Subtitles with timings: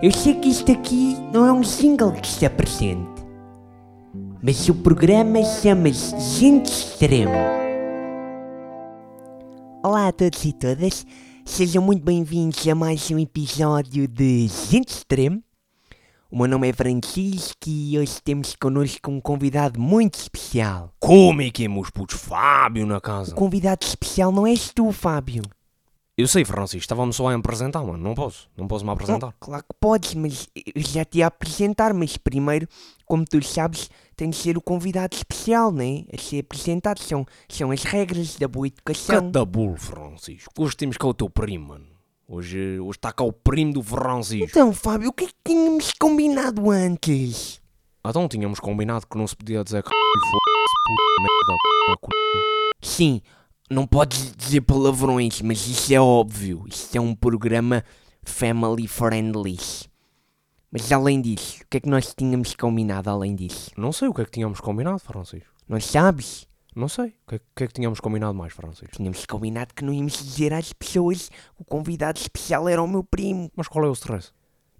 [0.00, 3.20] Eu sei que isto aqui não é um single que está presente,
[4.40, 7.32] mas o programa chama-se Gente Extremo.
[9.82, 11.04] Olá a todos e todas,
[11.44, 15.42] sejam muito bem-vindos a mais um episódio de Gente Extremo.
[16.30, 20.92] O meu nome é Francisco e hoje temos connosco um convidado muito especial.
[21.00, 22.20] Como é que é, meus putos?
[22.20, 23.32] Fábio na casa.
[23.32, 25.42] O convidado especial não és tu, Fábio.
[26.16, 27.98] Eu sei, Francisco, estava-me só a apresentar, mano.
[27.98, 29.26] Não posso, não posso me apresentar.
[29.26, 32.68] Não, claro que podes, mas eu já te ia apresentar, mas primeiro,
[33.04, 36.04] como tu sabes, tem de ser o convidado especial, né?
[36.12, 39.22] A ser apresentado, são, são as regras da boa educação.
[39.22, 40.52] Cada bull, Francisco.
[40.56, 41.86] Hoje temos cá o teu primo, mano.
[42.28, 44.46] Hoje, hoje está cá o primo do Francisco.
[44.48, 47.60] Então, Fábio, o que é que tínhamos combinado antes?
[48.06, 49.98] Então tínhamos combinado que não se podia dizer que puta
[51.20, 52.88] merda, c...
[52.88, 53.22] Sim,
[53.70, 56.64] não podes dizer palavrões, mas isso é óbvio.
[56.68, 57.82] Isto é um programa
[58.22, 59.58] family friendly.
[60.70, 63.70] Mas além disso, o que é que nós tínhamos combinado além disso?
[63.76, 65.48] Não sei o que é que tínhamos combinado, Francisco.
[65.68, 66.46] Não sabes?
[66.74, 67.14] Não sei.
[67.26, 68.96] O que é, que, é que tínhamos combinado mais, Francisco?
[68.96, 73.04] Tínhamos combinado que não íamos dizer às pessoas que o convidado especial era o meu
[73.04, 73.50] primo.
[73.54, 74.32] Mas qual é o stress?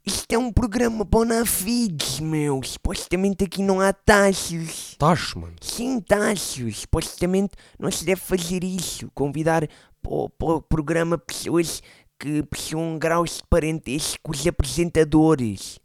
[0.07, 2.63] Isto é um programa bona fides, meu.
[2.63, 4.95] Supostamente aqui não há taxas.
[4.99, 5.55] Taxas, mano?
[5.63, 6.81] Sim, taxas.
[6.81, 9.11] Supostamente não se deve fazer isso.
[9.15, 9.67] Convidar
[10.03, 11.83] para o programa pessoas
[12.19, 15.79] que possuam graus de parentesco com os apresentadores.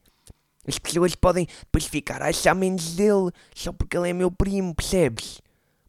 [0.68, 4.76] As pessoas podem depois ficar a achar menos dele só porque ele é meu primo,
[4.76, 5.42] percebes?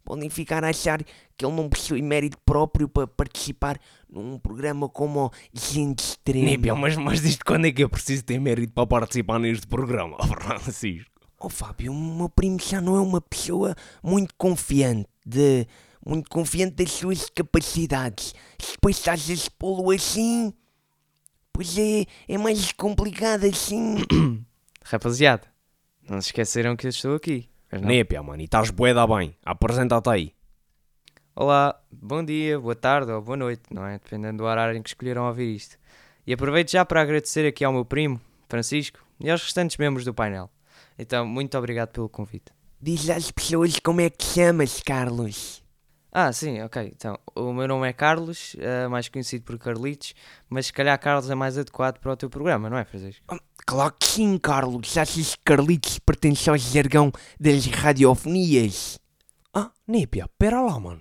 [0.05, 1.03] Podem ficar a achar
[1.37, 6.47] que ele não possui mérito próprio para participar num programa como o Gente Extrema.
[6.47, 10.17] Nípia, mas, mas isto quando é que eu preciso ter mérito para participar neste programa,
[10.27, 11.11] Francisco?
[11.39, 15.67] Oh Fábio, o meu primo já não é uma pessoa muito confiante de...
[16.05, 18.35] Muito confiante das suas capacidades.
[18.59, 20.53] Se depois estás a expô-lo assim...
[21.53, 23.97] Pois é, é mais complicado assim.
[24.83, 25.47] Rapaziada,
[26.09, 27.50] não se esqueceram que eu estou aqui.
[27.79, 27.89] Não?
[27.89, 29.37] Népia, mano, e estás bué da bem.
[29.45, 30.35] Apresenta-te aí.
[31.37, 33.99] Olá, bom dia, boa tarde ou boa noite, não é?
[33.99, 35.79] Dependendo do horário em que escolheram ouvir isto.
[36.27, 40.13] E aproveito já para agradecer aqui ao meu primo, Francisco, e aos restantes membros do
[40.13, 40.51] painel.
[40.99, 42.53] Então, muito obrigado pelo convite.
[42.81, 45.63] Diz às pessoas como é que te chamas, Carlos.
[46.13, 46.93] Ah, sim, ok.
[46.95, 50.13] Então, o meu nome é Carlos, eh, mais conhecido por Carlitos,
[50.49, 53.25] mas se calhar Carlos é mais adequado para o teu programa, não é, Francisco?
[53.67, 54.97] Claro que sim, Carlos.
[54.97, 58.99] Achas que Carlitos pertence ao jargão das radiofonias?
[59.53, 61.01] Ah, Népia, pera lá, mano.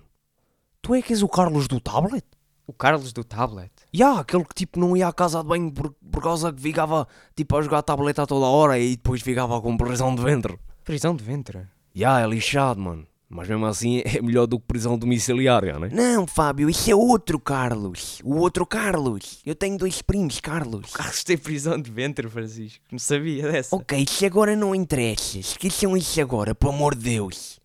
[0.82, 2.26] Tu é que és o Carlos do tablet?
[2.66, 3.72] O Carlos do tablet.
[3.94, 6.62] Ya, yeah, aquele que tipo não ia à casa de banho por, por causa que
[6.62, 10.60] ficava tipo a jogar tablet a toda hora e depois ficava com prisão de ventre.
[10.84, 11.58] Prisão de ventre?
[11.96, 13.08] Ya, yeah, é lixado, mano.
[13.30, 15.90] Mas mesmo assim é melhor do que prisão domiciliária, né?
[15.94, 18.20] Não, Fábio, isso é outro Carlos.
[18.24, 19.40] O outro Carlos.
[19.46, 20.92] Eu tenho dois primos, Carlos.
[20.92, 22.84] Carlos tem prisão de ventre, Francisco.
[22.92, 23.76] Não sabia dessa.
[23.76, 25.38] Ok, isso agora não interessa.
[25.38, 27.60] Esqueçam isso agora, pelo amor de Deus.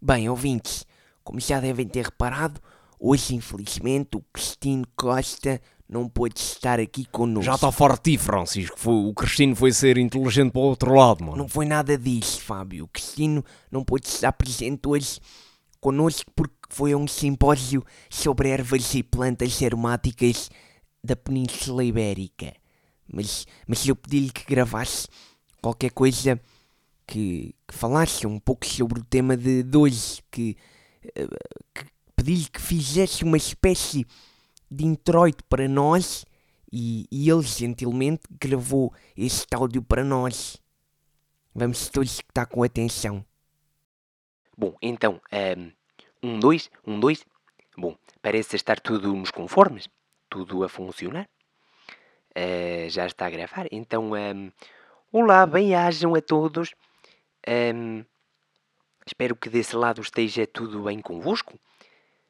[0.00, 0.86] Bem, ouvintes,
[1.22, 2.60] como já devem ter reparado,
[2.98, 5.60] hoje infelizmente o Cristino Costa
[5.92, 7.44] não pôde estar aqui connosco.
[7.44, 8.78] Já está fora de ti, Francisco.
[8.78, 11.36] Foi, o Cristino foi ser inteligente para o outro lado, mano.
[11.36, 12.86] Não foi nada disso, Fábio.
[12.86, 15.20] O Cristino não pôde estar presente hoje
[15.80, 20.48] connosco porque foi a um simpósio sobre ervas e plantas aromáticas
[21.04, 22.54] da Península Ibérica.
[23.12, 25.06] Mas, mas eu pedi-lhe que gravasse
[25.60, 26.40] qualquer coisa
[27.06, 30.56] que, que, falasse um pouco sobre o tema de, de hoje, que,
[31.74, 31.84] que
[32.16, 34.06] pedi-lhe que fizesse uma espécie
[34.72, 36.24] de introito para nós
[36.72, 40.56] e, e, ele gentilmente gravou este áudio para nós.
[41.54, 43.24] Vamos todos escutar com atenção.
[44.56, 45.20] Bom, então,
[46.22, 47.24] um, dois, um, dois.
[47.76, 49.88] Bom, parece estar tudo nos conformes,
[50.30, 51.28] tudo a funcionar.
[52.30, 54.50] Uh, já está a gravar, então, um,
[55.12, 56.74] olá, bem-ajam a todos.
[57.46, 58.04] Um,
[59.06, 61.58] espero que desse lado esteja tudo bem convosco.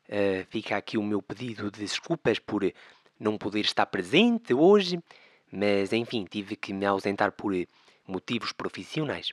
[0.09, 2.63] Uh, fica aqui o meu pedido de desculpas por
[3.19, 4.99] não poder estar presente hoje,
[5.51, 7.53] mas enfim, tive que me ausentar por
[8.07, 9.31] motivos profissionais.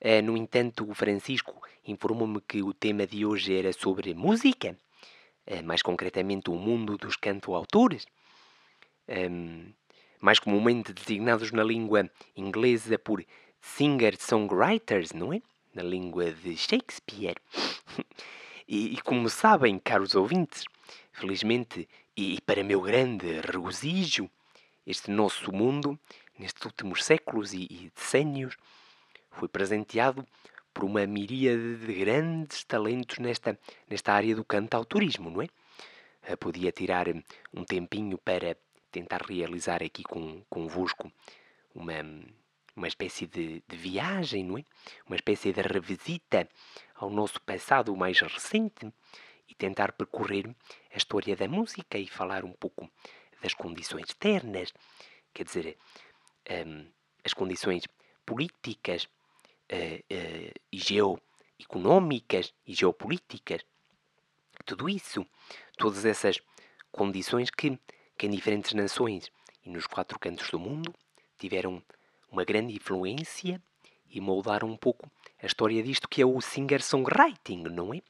[0.00, 4.76] Uh, no entanto, o Francisco informou-me que o tema de hoje era sobre música,
[5.46, 8.06] uh, mais concretamente o mundo dos canto-autores,
[9.08, 9.72] um,
[10.20, 13.24] mais comumente designados na língua inglesa por
[13.60, 15.42] singer-songwriters, não é?
[15.74, 17.36] Na língua de Shakespeare.
[18.70, 20.64] e, e, como sabem, caros ouvintes,
[21.12, 24.30] felizmente e para meu grande regozijo,
[24.86, 25.98] este nosso mundo,
[26.38, 27.92] nestes últimos séculos e, e
[29.32, 30.24] foi presenteado
[30.72, 33.58] por uma miríade de grandes talentos nesta,
[33.88, 35.48] nesta área do cantautorismo, não é?
[36.36, 37.06] Podia tirar
[37.52, 38.56] um tempinho para
[38.92, 41.10] tentar realizar aqui com, convosco
[41.74, 41.94] uma,
[42.76, 44.64] uma espécie de, de viagem, não é?
[45.06, 46.48] Uma espécie de revisita
[46.94, 48.92] ao nosso passado mais recente
[49.48, 50.54] e tentar percorrer
[50.92, 52.88] a história da música e falar um pouco
[53.42, 54.72] das condições externas,
[55.32, 55.76] quer dizer,
[56.66, 56.86] um,
[57.24, 57.84] as condições
[58.24, 63.64] políticas uh, uh, e geoeconómicas e geopolíticas,
[64.64, 65.26] tudo isso,
[65.76, 66.38] todas essas
[66.92, 67.78] condições que,
[68.16, 69.30] que em diferentes nações
[69.64, 70.94] e nos quatro cantos do mundo
[71.38, 71.82] tiveram
[72.30, 73.60] uma grande influência
[74.08, 75.10] e moldaram um pouco
[75.42, 78.02] a história disto que é o singer-songwriting, não é?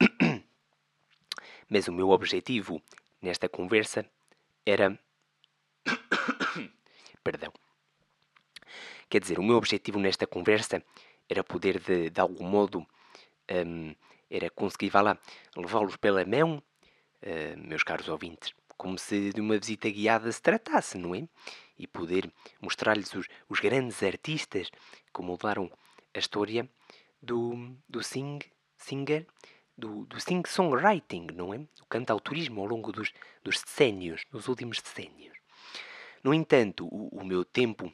[1.68, 2.82] Mas o meu objetivo
[3.20, 4.04] nesta conversa
[4.66, 4.98] era.
[7.24, 7.52] Perdão.
[9.08, 10.82] Quer dizer, o meu objetivo nesta conversa
[11.28, 12.86] era poder, de, de algum modo,
[13.66, 13.94] um,
[14.30, 15.18] era conseguir, vá lá,
[15.54, 16.62] levá-los pela mão,
[17.22, 21.28] uh, meus caros ouvintes, como se de uma visita guiada se tratasse, não é?
[21.82, 24.70] E poder mostrar-lhes os, os, grandes artistas
[25.12, 25.68] que moldaram
[26.14, 26.70] a história
[27.20, 28.38] do, do sing,
[28.78, 29.26] singer,
[29.76, 31.58] do, do sing-songwriting, não é?
[31.58, 33.12] Do cantautorismo ao longo dos,
[33.42, 35.36] dos decénios, dos últimos decénios.
[36.22, 37.92] No entanto, o, o meu tempo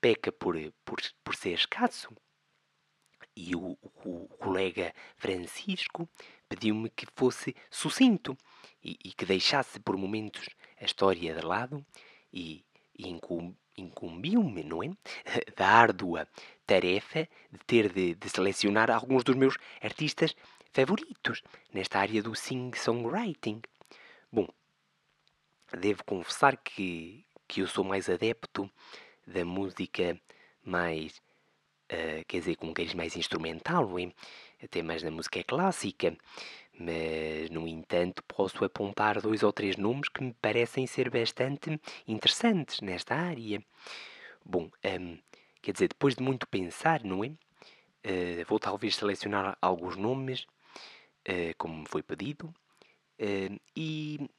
[0.00, 2.08] peca por, por, por ser escasso
[3.38, 6.08] e o, o, colega Francisco
[6.48, 8.36] pediu-me que fosse sucinto
[8.82, 10.48] e, e, que deixasse por momentos
[10.80, 11.86] a história de lado
[12.32, 12.64] e,
[12.98, 13.08] e
[13.76, 14.90] incumbiu-me, não é?
[15.56, 16.28] Da árdua
[16.66, 20.34] tarefa de ter de, de, selecionar alguns dos meus artistas
[20.72, 21.42] favoritos
[21.72, 23.62] nesta área do sing-songwriting.
[24.30, 24.48] Bom,
[25.72, 28.70] devo confessar que, que eu sou mais adepto
[29.26, 30.20] da música
[30.62, 31.20] mais
[31.92, 34.12] uh, quer dizer, com um cariz mais instrumental, não é?
[34.62, 36.16] até mais na música clássica,
[36.78, 42.80] mas, no entanto, posso apontar dois ou três nomes que me parecem ser bastante interessantes
[42.80, 43.60] nesta área.
[44.44, 44.70] Bom,
[45.00, 45.18] um,
[45.60, 47.28] quer dizer, depois de muito pensar, não é?
[47.28, 50.46] Uh, vou talvez selecionar alguns nomes,
[51.28, 54.30] uh, como foi pedido, uh, e,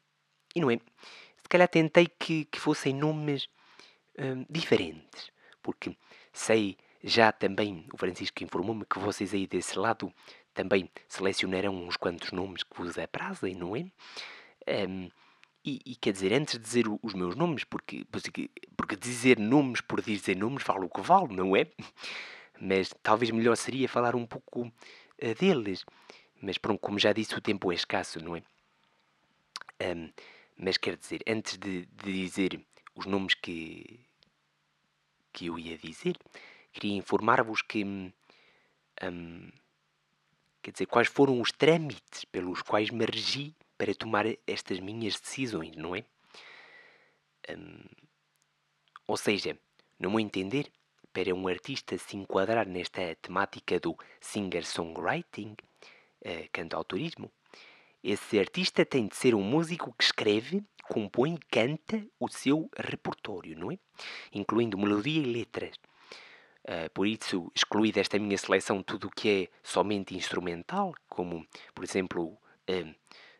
[0.55, 0.77] e não é?
[0.77, 3.47] Se calhar tentei que, que fossem nomes
[4.49, 5.31] diferentes,
[5.63, 5.95] porque
[6.33, 10.13] sei já também o Francisco informou-me que vocês aí desse lado
[10.59, 13.85] também selecionaram uns quantos nomes que vos aprazem, não é?
[14.89, 15.09] Um,
[15.63, 18.05] e, e, quer dizer, antes de dizer os meus nomes, porque,
[18.75, 21.65] porque dizer nomes por dizer nomes vale o que vale, não é?
[22.59, 25.85] Mas talvez melhor seria falar um pouco uh, deles.
[26.41, 28.43] Mas pronto, como já disse, o tempo é escasso, não é?
[29.81, 30.11] Um,
[30.57, 32.59] mas quer dizer, antes de, de dizer
[32.93, 33.97] os nomes que,
[35.31, 36.17] que eu ia dizer,
[36.73, 37.85] queria informar-vos que.
[37.85, 38.11] Hum,
[40.61, 45.75] quer dizer, quais foram os trâmites pelos quais me regi para tomar estas minhas decisões,
[45.75, 46.03] não é?
[47.49, 47.85] Hum,
[49.07, 49.57] ou seja,
[49.99, 50.71] no meu entender,
[51.11, 55.55] para um artista se enquadrar nesta temática do singer-songwriting,
[56.25, 57.31] uh, cantautorismo,
[58.03, 63.57] esse artista tem de ser um músico que escreve, compõe e canta o seu repertório,
[63.57, 63.79] não é?
[64.33, 65.75] Incluindo melodia e letras,
[66.69, 71.43] Uh, por isso, excluí desta minha seleção tudo o que é somente instrumental, como,
[71.73, 72.25] por exemplo,
[72.69, 72.95] uh,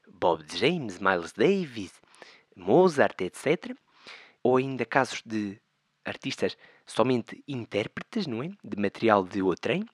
[0.08, 1.94] Bob James, Miles Davis,
[2.56, 3.78] Mozart, etc.
[4.42, 5.62] Ou ainda casos de
[6.04, 8.50] artistas somente intérpretes, não é?
[8.63, 9.86] De material de outrem.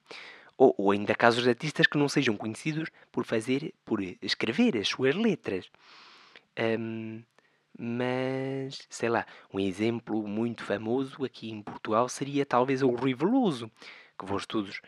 [0.58, 4.88] Ou, ou ainda casos de artistas que não sejam conhecidos por fazer, por escrever as
[4.88, 5.70] suas letras.
[6.58, 7.22] Um,
[7.78, 13.70] mas, sei lá, um exemplo muito famoso aqui em Portugal seria talvez o Rui Veloso,
[14.18, 14.82] que vós todos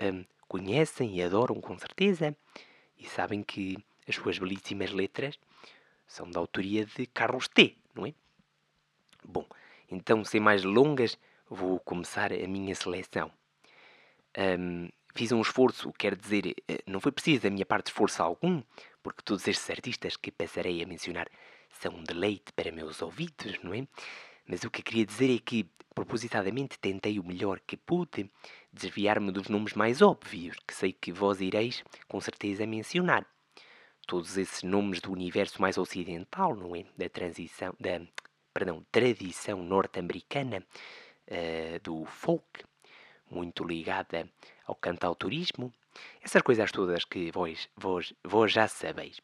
[0.00, 2.36] um, conhecem e adoram com certeza,
[2.98, 5.38] e sabem que as suas belíssimas letras
[6.06, 8.14] são da autoria de Carlos T, não é?
[9.24, 9.46] Bom,
[9.90, 13.32] então, sem mais longas, vou começar a minha seleção.
[14.36, 18.62] Um, fiz um esforço, quer dizer, eh, não foi preciso da minha parte esforço algum,
[19.02, 21.28] porque todos estes artistas que passarei a mencionar
[21.80, 23.86] são um deleite para meus ouvidos, não é?
[24.46, 25.64] Mas o que queria dizer é que,
[25.94, 28.30] propositadamente, tentei o melhor que pude
[28.72, 33.26] desviar-me dos nomes mais óbvios, que sei que vós ireis com certeza mencionar.
[34.06, 36.84] Todos esses nomes do universo mais ocidental, não é?
[36.96, 38.00] Da transição, da,
[38.52, 40.62] perdão, tradição norte-americana,
[41.28, 42.64] uh, do folk,
[43.30, 44.28] muito ligada
[44.66, 45.72] ao cantautorismo,
[46.20, 49.20] essas coisas todas que vós, vós, vós já sabeis.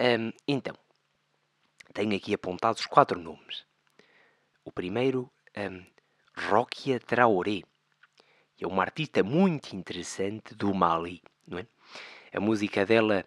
[0.00, 0.76] Um, então,
[1.92, 3.64] tenho aqui apontados quatro nomes.
[4.64, 5.84] O primeiro, um,
[6.34, 7.62] Rokia Traoré.
[8.60, 11.66] É uma artista muito interessante do Mali, não é?
[12.32, 13.26] A música dela,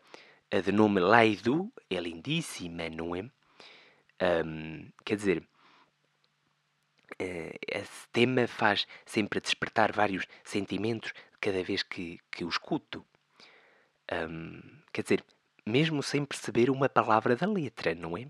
[0.50, 3.29] a de nome Laidu, é lindíssima, não é?
[4.19, 5.48] Ahm, quer dizer,
[7.19, 13.05] eh, esse tema faz sempre despertar vários sentimentos cada vez que, que o escuto.
[14.10, 14.62] Ahm,
[14.93, 15.25] quer dizer,
[15.65, 18.27] mesmo sem perceber uma palavra da letra, não é?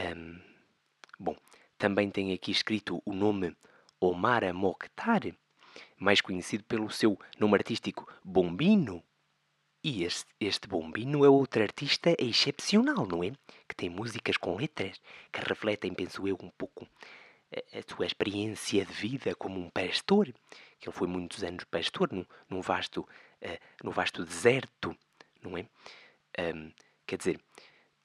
[0.00, 0.40] Ahm,
[1.18, 1.36] bom,
[1.76, 3.54] também tem aqui escrito o nome
[4.00, 5.20] Omar Mokhtar,
[5.98, 9.04] mais conhecido pelo seu nome artístico Bombino.
[9.84, 13.32] E este, este Bombino é outro artista excepcional, não é?
[13.68, 14.98] Que tem músicas com letras
[15.30, 16.88] que refletem, penso eu, um pouco
[17.54, 20.32] a, a sua experiência de vida como um pastor,
[20.78, 23.06] que ele foi muitos anos pastor num, num vasto,
[23.42, 24.96] eh, no vasto deserto,
[25.42, 25.66] não é?
[26.38, 26.70] Ahm,
[27.06, 27.40] quer dizer,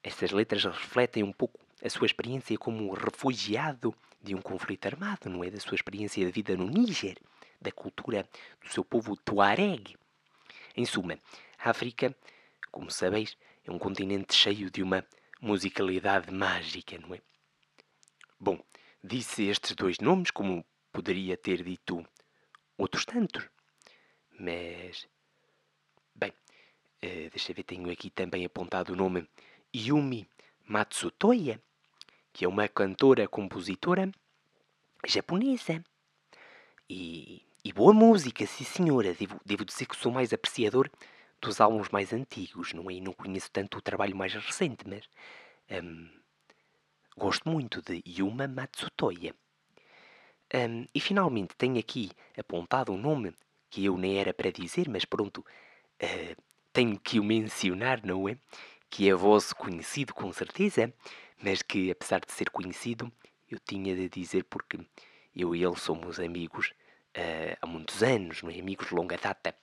[0.03, 5.43] estas letras refletem um pouco a sua experiência como refugiado de um conflito armado, não
[5.43, 5.49] é?
[5.49, 7.17] Da sua experiência de vida no Níger,
[7.61, 8.27] da cultura
[8.61, 9.95] do seu povo tuareg.
[10.75, 11.19] Em suma,
[11.59, 12.15] a África,
[12.71, 15.05] como sabeis, é um continente cheio de uma
[15.41, 17.21] musicalidade mágica, não é?
[18.39, 18.59] Bom,
[19.03, 22.05] disse estes dois nomes, como poderia ter dito
[22.77, 23.47] outros tantos.
[24.39, 25.07] Mas,
[26.13, 26.33] bem,
[27.01, 29.27] eh, deixa eu ver, tenho aqui também apontado o nome
[29.73, 30.27] Yumi
[30.67, 31.61] Matsutoya,
[32.33, 34.11] que é uma cantora compositora
[35.05, 35.83] japonesa.
[36.89, 39.13] E, e boa música, sim senhora.
[39.13, 40.89] Devo, devo dizer que sou mais apreciador
[41.41, 42.95] dos álbuns mais antigos, não é?
[42.95, 45.07] E não conheço tanto o trabalho mais recente, mas
[45.83, 46.09] hum,
[47.17, 49.35] gosto muito de Yuma Matsutoya.
[50.53, 53.33] Hum, e finalmente tenho aqui apontado um nome
[53.69, 55.45] que eu nem era para dizer, mas pronto,
[55.99, 56.35] eh,
[56.71, 58.37] tenho que o mencionar, não é?
[58.89, 60.93] Que é vosso conhecido com certeza,
[61.41, 63.11] mas que apesar de ser conhecido,
[63.49, 64.79] eu tinha de dizer porque
[65.35, 66.73] eu e ele somos amigos
[67.13, 68.59] eh, há muitos anos, não é?
[68.59, 69.55] amigos de longa data.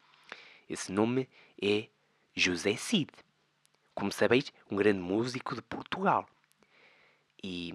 [0.68, 1.28] Esse nome
[1.60, 1.88] é
[2.34, 3.10] José Cid.
[3.94, 6.26] Como sabeis, um grande músico de Portugal.
[7.42, 7.74] E,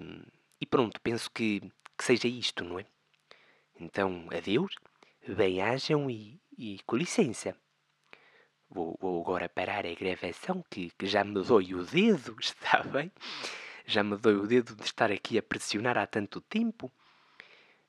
[0.60, 1.60] e pronto, penso que,
[1.96, 2.86] que seja isto, não é?
[3.78, 4.74] Então, adeus,
[5.26, 7.56] bem-ajam e, e com licença.
[8.70, 13.10] Vou, vou agora parar a gravação, que, que já me dói o dedo, está bem?
[13.86, 16.92] Já me dói o dedo de estar aqui a pressionar há tanto tempo.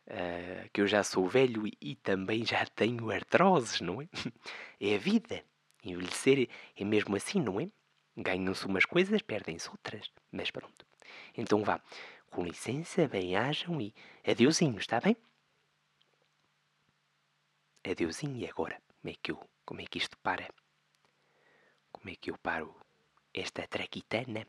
[0.07, 4.07] ah, que eu já sou velho e, e também já tenho artroses, não é?
[4.81, 5.43] É a vida.
[5.83, 7.69] Envelhecer é mesmo assim, não é?
[8.17, 10.09] Ganham-se umas coisas, perdem-se outras.
[10.31, 10.85] Mas pronto.
[11.37, 11.81] Então vá.
[12.31, 13.93] Com licença, bem-ajam e
[14.25, 15.17] adeusinho, está bem?
[17.83, 18.81] Adeusinho e agora?
[19.01, 20.47] Como é que eu, como é que isto para?
[21.99, 22.73] Como é que eu paro
[23.33, 24.47] esta traquitana?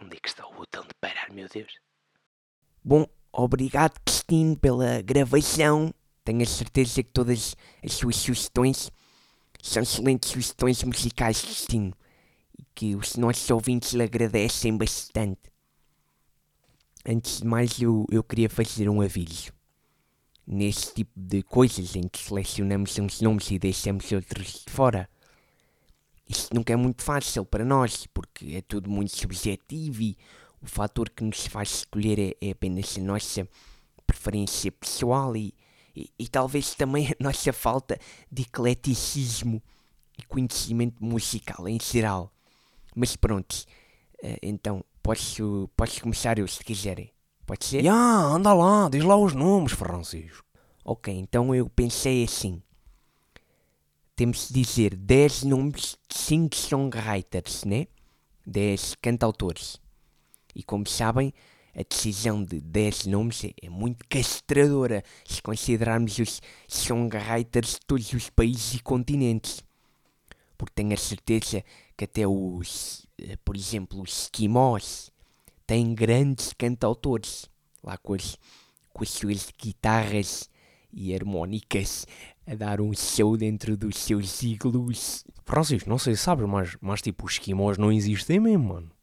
[0.00, 1.72] Onde é que está o botão de parar, meu Deus?
[2.84, 5.92] Bom, obrigado, Cristine, pela gravação.
[6.24, 8.90] Tenho a certeza que todas as suas sugestões
[9.60, 11.92] são excelentes sugestões musicais, Cristine.
[12.56, 15.50] E que os nossos ouvintes lhe agradecem bastante.
[17.04, 19.52] Antes de mais, eu, eu queria fazer um aviso.
[20.46, 25.08] Nesse tipo de coisas em que selecionamos uns nomes e deixamos outros de fora,
[26.28, 30.16] isto nunca é muito fácil para nós, porque é tudo muito subjetivo e
[30.60, 33.48] o fator que nos faz escolher é, é apenas a nossa
[34.06, 35.54] preferência pessoal e,
[35.94, 37.98] e, e talvez também a nossa falta
[38.30, 39.62] de ecleticismo
[40.18, 42.32] e conhecimento musical em geral.
[42.94, 43.64] Mas pronto,
[44.22, 47.10] eh, então posso, posso começar eu se quiserem.
[47.46, 47.84] Pode ser?
[47.84, 50.44] Ya, anda lá, diz lá os nomes, Francisco.
[50.84, 52.62] Ok, então eu pensei assim.
[54.18, 57.86] Temos de dizer 10 nomes de 5 songwriters, né?
[58.44, 59.80] 10 cantautores.
[60.52, 61.32] E como sabem,
[61.72, 68.12] a decisão de 10 nomes é, é muito castradora se considerarmos os songwriters de todos
[68.12, 69.62] os países e continentes.
[70.56, 71.62] Porque tenho a certeza
[71.96, 75.12] que até os, eh, por exemplo, os esquimós
[75.64, 77.48] têm grandes cantautores.
[77.84, 78.36] Lá com as,
[78.92, 80.50] com as suas guitarras
[80.92, 82.04] e harmónicas
[82.50, 85.24] a dar um show dentro dos seus iglus.
[85.44, 88.98] Francisco, não sei se sabes, mas, mas tipo, os esquimós não existem mesmo, mano.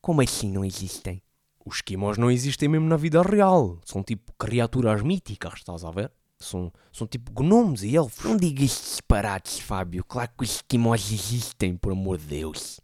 [0.00, 1.22] Como assim não existem?
[1.64, 3.78] Os esquimós não existem mesmo na vida real.
[3.84, 6.10] São tipo criaturas míticas, estás a ver?
[6.38, 8.24] São, são tipo gnomos e elfos.
[8.24, 10.04] Não digas disparates, Fábio.
[10.04, 12.80] Claro que os esquimós existem, por amor de Deus.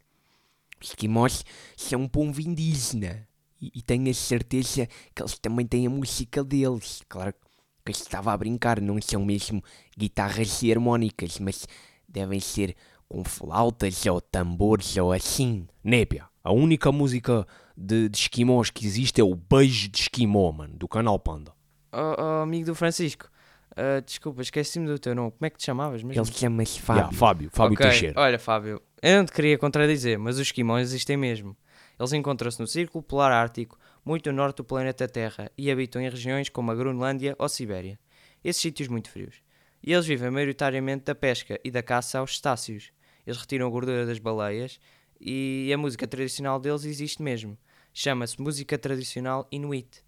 [0.79, 1.43] Os esquimós
[1.75, 3.27] são um povo indígena.
[3.59, 7.01] E, e tenho a certeza que eles também têm a música deles.
[7.09, 7.39] Claro que
[7.85, 9.63] eu estava a brincar, não são mesmo
[9.97, 11.67] guitarras e harmónicas, mas
[12.07, 12.75] devem ser
[13.07, 15.67] com flautas ou tambores ou assim.
[15.83, 17.45] Népia, a única música
[17.77, 21.53] de, de esquimós que existe é o Beijo de Esquimó, mano, do canal Panda.
[21.91, 23.29] Oh, oh, amigo do Francisco,
[23.75, 25.31] ah, desculpa, esqueci-me do teu nome.
[25.31, 26.23] Como é que te chamavas mesmo?
[26.23, 27.17] Ele chama-se Fábio.
[27.17, 28.19] Fábio, Fábio Ok, Teixeira.
[28.19, 31.55] Olha, Fábio, eu não te queria contradizer, mas os esquimós existem mesmo.
[31.99, 36.09] Eles encontram-se no Círculo Polar Ártico, muito no norte do planeta Terra, e habitam em
[36.09, 37.99] regiões como a Groenlândia ou Sibéria,
[38.43, 39.41] esses sítios muito frios.
[39.83, 42.91] E eles vivem maioritariamente da pesca e da caça aos cetáceos.
[43.25, 44.79] Eles retiram a gordura das baleias
[45.19, 47.57] e a música tradicional deles existe mesmo.
[47.93, 50.03] Chama-se música tradicional inuit.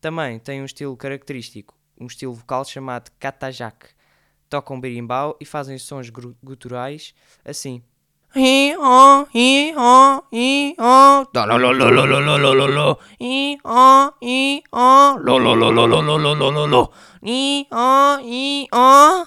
[0.00, 3.90] Também tem um estilo característico, um estilo vocal chamado katajak.
[4.48, 6.10] Tocam berimbau e fazem sons
[6.42, 7.82] guturais assim.
[11.32, 12.98] Lo lo lo lo lo lo lo lo lo
[15.18, 19.26] lo lo lo lo lo lo lo lo lo, hi ho, hi ho.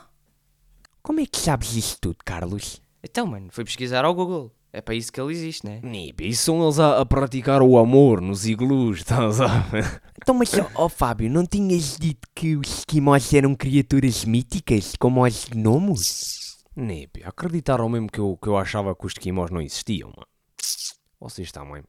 [1.04, 2.82] Como é que sabes isto tudo, Carlos?
[3.04, 4.52] Então, mano, fui pesquisar ao Google.
[4.74, 5.80] É para isso que ele existe, né?
[5.84, 10.02] Nip, isso são eles a, a praticar o amor nos iglus, estás a ver?
[10.22, 15.24] Então, mas, ó ó, Fábio, não tinhas dito que os esquimós eram criaturas míticas, como
[15.24, 16.45] os gnomos?
[16.76, 20.28] Nip, acreditaram mesmo que eu, que eu achava que os esquimós não existiam, mano.
[21.20, 21.82] Vocês também.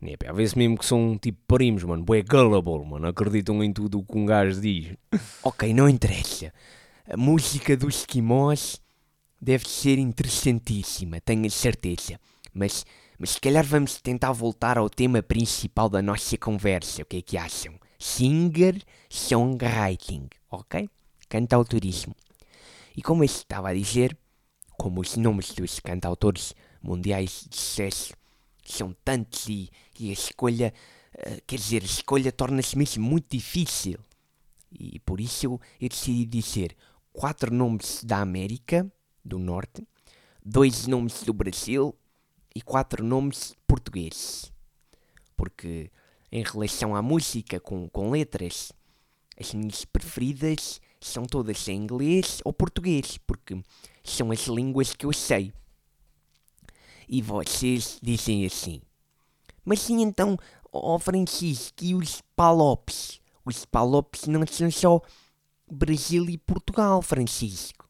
[0.00, 2.02] Nip, a ver-se mesmo que são tipo primos, mano.
[2.02, 3.06] Bué gullible, mano.
[3.06, 4.96] Acreditam em tudo o que um gajo diz.
[5.44, 6.52] Ok, não interessa.
[7.08, 8.82] A música dos esquimós
[9.40, 12.18] deve ser interessantíssima, tenho a certeza.
[12.52, 12.84] Mas,
[13.18, 17.02] mas se calhar vamos tentar voltar ao tema principal da nossa conversa.
[17.02, 17.74] O que é que acham?
[17.98, 20.90] Singer-songwriting, ok?
[21.28, 22.16] Cantautorismo.
[22.96, 24.16] E como eu estava a dizer,
[24.78, 28.14] como os nomes dos cantautores mundiais de sucesso
[28.64, 30.72] são tantos e, e a escolha,
[31.14, 33.98] eh, quer dizer, a escolha torna-se mesmo muito difícil.
[34.72, 36.76] E por isso eu, eu decidi dizer
[37.12, 38.90] quatro nomes da América
[39.24, 39.86] do Norte,
[40.44, 41.94] dois nomes do Brasil
[42.54, 44.52] e quatro nomes portugueses.
[45.36, 45.90] Porque
[46.32, 48.72] em relação à música com, com letras,
[49.38, 53.60] as minhas preferidas são todas em inglês ou português, porque
[54.04, 55.52] são as línguas que eu sei.
[57.08, 58.80] E vocês dizem assim.
[59.64, 60.38] Mas sim então,
[60.70, 63.20] ó Francisco, e os palopes?
[63.44, 65.00] Os palopes não são só
[65.70, 67.88] Brasil e Portugal, Francisco.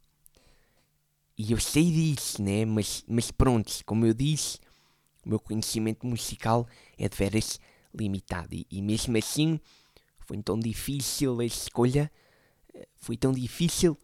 [1.37, 2.65] E eu sei disso, né?
[2.65, 4.59] Mas, mas pronto, como eu disse,
[5.25, 7.59] o meu conhecimento musical é de veras
[7.93, 8.55] limitado.
[8.55, 9.61] E, e mesmo assim,
[10.21, 12.11] foi tão difícil a escolha,
[12.73, 13.99] eh, foi tão difícil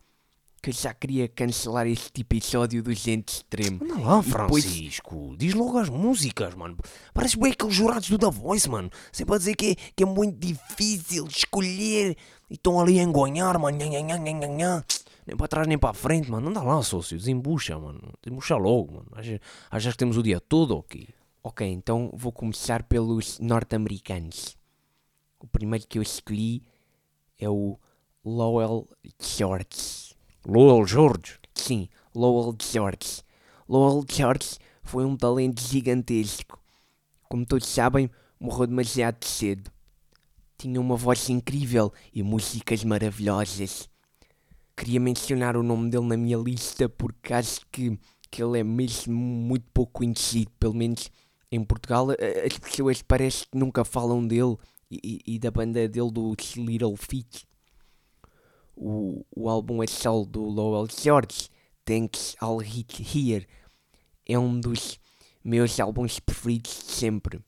[0.62, 3.82] que eu já queria cancelar este episódio do Gente Extremo.
[3.82, 5.34] Anda lá, E depois- Francisco.
[5.38, 6.76] Diz logo as músicas, mano.
[7.14, 8.90] Parece bem aqueles jurados do The Voice, mano.
[9.10, 12.16] Sempre a dizer que, é- que é muito difícil escolher.
[12.50, 13.78] E estão ali a engonhar, mano.
[13.78, 14.84] Nha, nha, nha, nha.
[15.26, 16.48] Nem para trás nem para a frente, mano.
[16.48, 17.16] Anda lá, sócio.
[17.16, 18.12] Desembucha, mano.
[18.22, 19.08] Desembucha logo, mano.
[19.14, 21.08] Achas, achas que temos o dia todo quê?
[21.42, 24.56] Ok, então vou começar pelos norte-americanos.
[25.38, 26.62] O primeiro que eu escolhi
[27.38, 27.78] é o
[28.22, 28.86] Lowell
[29.18, 30.09] George.
[30.46, 31.38] Lowell George.
[31.55, 33.22] Sim, Lowell George.
[33.68, 36.59] Lowell George foi um talento gigantesco.
[37.29, 39.70] Como todos sabem, morreu demasiado cedo.
[40.59, 43.88] Tinha uma voz incrível e músicas maravilhosas.
[44.76, 47.98] Queria mencionar o nome dele na minha lista porque acho que,
[48.31, 51.11] que ele é mesmo muito pouco conhecido, pelo menos
[51.53, 52.09] em Portugal.
[52.11, 54.57] As pessoas parece que nunca falam dele
[54.90, 57.46] e, e- e da banda dele dos Little Feat.
[58.82, 61.50] O, o álbum a solo do Lowell George,
[61.84, 63.46] Thanks I'll Hit Here,
[64.24, 64.98] é um dos
[65.44, 67.40] meus álbuns preferidos sempre.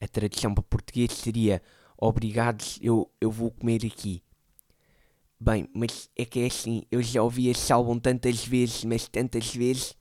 [0.00, 1.60] A tradução para português seria
[1.98, 4.22] Obrigados, eu, eu vou comer aqui.
[5.40, 9.54] Bem, mas é que é assim, eu já ouvi esse álbum tantas vezes, mas tantas
[9.54, 9.96] vezes,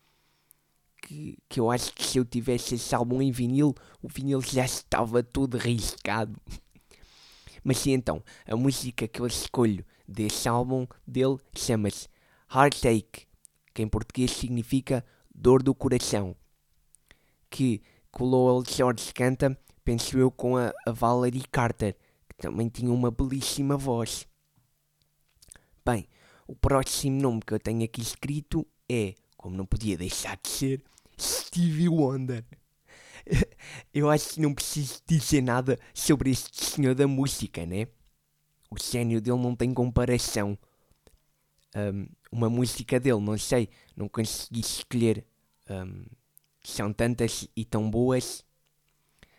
[1.02, 4.66] que, que eu acho que se eu tivesse esse álbum em vinil, o vinil já
[4.66, 6.40] estava todo riscado.
[7.66, 12.08] Mas e então, a música que eu escolho desse álbum dele chama-se
[12.48, 13.28] Heartache,
[13.74, 16.36] que em português significa dor do coração.
[17.50, 17.82] Que,
[18.20, 21.98] Lowell George canta, penso eu, com a, a Valerie Carter,
[22.30, 24.28] que também tinha uma belíssima voz.
[25.84, 26.08] Bem,
[26.48, 30.84] o próximo nome que eu tenho aqui escrito é, como não podia deixar de ser,
[31.20, 32.46] Stevie Wonder.
[33.94, 37.88] Eu acho que não preciso dizer nada sobre este senhor da música, né?
[38.70, 40.58] O gênio dele não tem comparação.
[41.76, 45.26] Ahm, uma música dele, não sei, não consegui escolher.
[45.68, 46.06] Ahm,
[46.64, 48.44] são tantas e tão boas.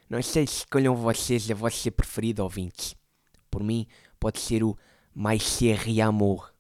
[0.08, 2.94] Não sei se escolham vocês a vossa preferida, ouvintes.
[3.50, 3.86] Por mim,
[4.20, 4.76] pode ser o
[5.14, 6.56] Mais Chéri Amour.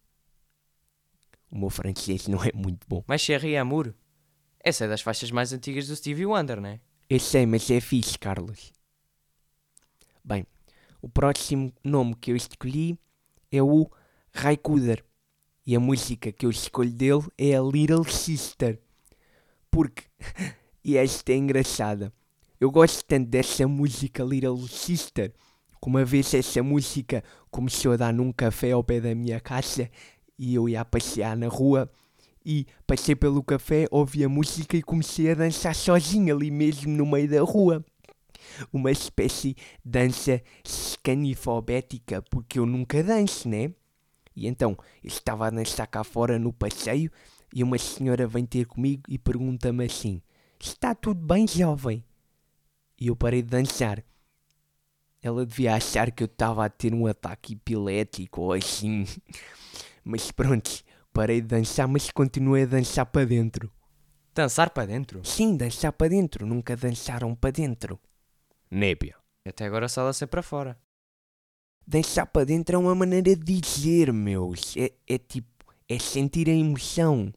[1.50, 3.04] O meu francês não é muito bom.
[3.06, 3.94] Mas Cherry Amour?
[4.60, 6.80] Essa é das faixas mais antigas do Stevie Wonder, né?
[7.08, 8.72] Eu sei, mas é fixe, Carlos.
[10.24, 10.44] Bem,
[11.00, 12.98] o próximo nome que eu escolhi
[13.52, 13.88] é o
[14.32, 15.04] Raikuder.
[15.64, 18.80] E a música que eu escolho dele é a Little Sister.
[19.70, 20.02] porque.
[20.84, 22.12] e esta é engraçada.
[22.58, 25.32] Eu gosto tanto dessa música Little Sister.
[25.80, 29.88] que uma vez essa música começou a dar num café ao pé da minha casa
[30.36, 31.88] e eu ia passear na rua
[32.46, 37.04] e passei pelo café, ouvi a música e comecei a dançar sozinho ali mesmo no
[37.04, 37.84] meio da rua.
[38.72, 43.72] Uma espécie de dança escanifobética, porque eu nunca danço, né?
[44.36, 47.10] E então, eu estava a dançar cá fora no passeio
[47.52, 50.22] e uma senhora vem ter comigo e pergunta-me assim:
[50.60, 52.04] Está tudo bem, jovem?
[53.00, 54.04] E eu parei de dançar.
[55.20, 59.04] Ela devia achar que eu estava a ter um ataque epilético ou assim.
[60.04, 60.85] Mas pronto,
[61.16, 63.72] parei de dançar, mas continuei a dançar para dentro.
[64.34, 65.24] Dançar para dentro?
[65.24, 67.98] Sim, dançar para dentro, nunca dançaram para dentro.
[68.70, 69.16] Népia.
[69.46, 70.78] Até agora só dançei para fora.
[71.86, 74.76] Dançar para dentro é uma maneira de dizer, meus.
[74.76, 77.32] É, é tipo, é sentir a emoção.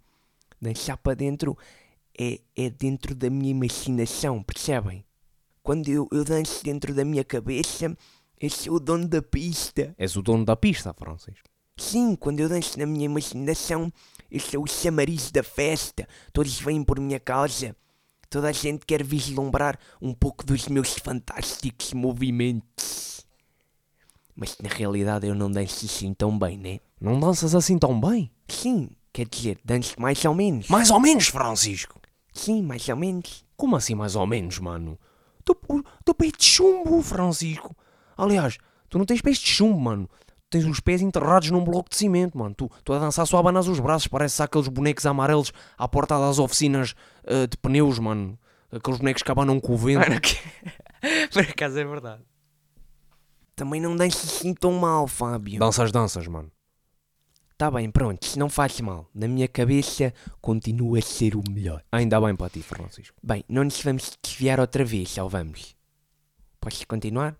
[0.61, 1.57] Dançar para dentro
[2.19, 5.05] é, é dentro da minha imaginação, percebem?
[5.63, 7.95] Quando eu, eu danço dentro da minha cabeça,
[8.41, 9.95] eu sou o dono da pista.
[9.97, 11.48] És o dono da pista, Francisco.
[11.79, 13.91] Sim, quando eu danço na minha imaginação,
[14.29, 16.07] eu sou o chamariz da festa.
[16.33, 17.75] Todos vêm por minha causa.
[18.29, 23.25] Toda a gente quer vislumbrar um pouco dos meus fantásticos movimentos.
[24.35, 26.79] Mas na realidade eu não danço assim tão bem, né?
[26.99, 28.29] Não danças assim tão bem?
[28.47, 30.67] Sim, quer dizer, danço mais ou menos.
[30.67, 31.99] Mais ou menos, Francisco.
[32.33, 33.43] Sim, mais ou menos.
[33.55, 34.99] Como assim mais ou menos, mano?
[35.43, 35.55] Tu,
[36.05, 37.75] tu pés de chumbo, Francisco.
[38.15, 38.57] Aliás,
[38.89, 40.09] tu não tens pés de chumbo, mano.
[40.49, 42.55] Tens os pés enterrados num bloco de cimento, mano.
[42.55, 46.39] Tu, tu a dançar só abanas os braços, parece aqueles bonecos amarelos à porta das
[46.39, 48.37] oficinas uh, de pneus, mano.
[48.71, 49.99] Aqueles bonecos que abanam com o vento.
[49.99, 50.35] Mano, que...
[51.31, 52.23] Por acaso é verdade.
[53.55, 55.59] Também não danço assim tão mal, Fábio.
[55.59, 56.51] Danças, danças, mano.
[57.59, 59.09] Tá bem, pronto, se não faz mal.
[59.13, 61.83] Na minha cabeça continua a ser o melhor.
[61.91, 63.17] Ainda bem para ti, Francisco.
[63.21, 65.75] Bem, não nos vamos desviar outra vez, ou vamos?
[66.61, 67.35] Posso continuar?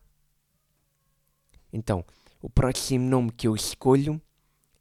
[1.72, 2.04] Então,
[2.42, 4.22] o próximo nome que eu escolho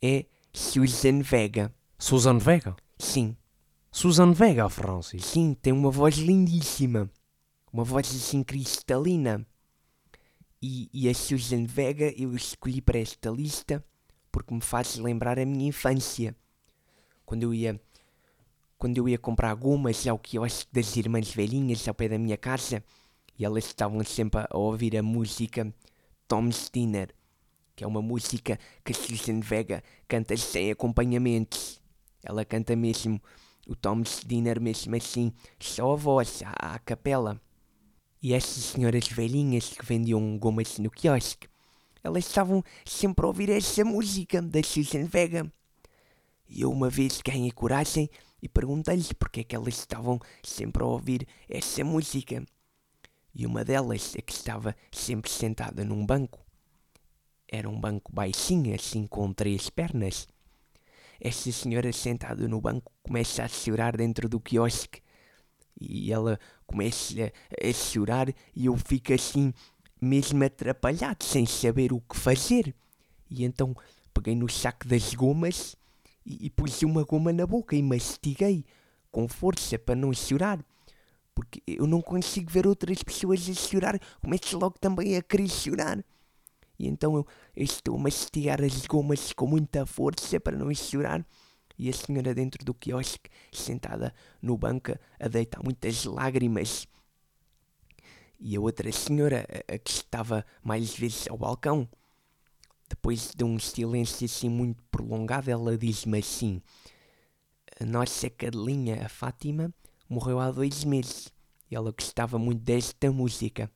[0.01, 1.75] é Susan Vega.
[1.99, 2.77] Susan Vega?
[2.99, 3.37] Sim,
[3.90, 5.29] Susan Vega, Francisco.
[5.29, 7.11] sim, tem uma voz lindíssima.
[7.73, 9.47] Uma voz assim cristalina.
[10.62, 13.85] E, e a Susan Vega eu escolhi para esta lista
[14.31, 16.37] porque me faz lembrar a minha infância.
[17.25, 17.81] Quando eu ia
[18.79, 22.85] quando eu ia comprar gomas ao quiosque das irmãs velhinhas ao pé da minha casa
[23.37, 25.75] e elas estavam sempre a ouvir a música
[26.29, 27.12] Tom's Dinner,
[27.79, 31.81] que é uma música que a Susan Vega canta sem acompanhamentos.
[32.25, 33.23] Ela canta mesmo
[33.69, 37.41] o Tom's Dinner mesmo assim, só a voz, à, capela.
[38.21, 41.47] E essas senhoras velhinhas que vendiam gomas no quiosque,
[42.03, 45.49] elas estavam sempre a ouvir essa música da Susan Vega.
[46.49, 48.11] E eu uma vez ganhei coragem
[48.43, 52.45] e perguntei-lhes porque é que elas estavam sempre a ouvir essa música.
[53.33, 56.48] E uma delas é que estava sempre sentada num banco.
[57.51, 60.29] Era um banco baixinho, assim com três pernas.
[61.19, 65.01] Essa senhora sentada no banco começa a chorar dentro do quiosque.
[65.81, 69.55] E ela começa a, a chorar e eu fico assim,
[70.01, 72.75] mesmo atrapalhado, sem saber o que fazer.
[73.31, 73.75] E então
[74.13, 75.75] peguei no saco das gomas
[76.27, 78.65] e, e pus uma goma na boca e mastiguei
[79.11, 80.63] com força para não chorar.
[81.35, 86.05] Porque eu não consigo ver outras pessoas a chorar, começo logo também a querer chorar.
[86.79, 91.27] E então eu, estou a mastigar as gomas com muita força para não chorar.
[91.77, 96.87] E a senhora dentro do quiosque, sentada no banco, a deitar muitas lágrimas.
[98.41, 101.88] E a outra senhora, a que estava mais vezes ao balcão,
[102.88, 106.62] depois de um silêncio assim muito prolongado, ela diz-me assim:
[107.81, 109.73] A nossa cadelinha, a Fátima,
[110.09, 111.33] morreu há dois meses
[111.71, 113.71] e ela gostava muito desta música.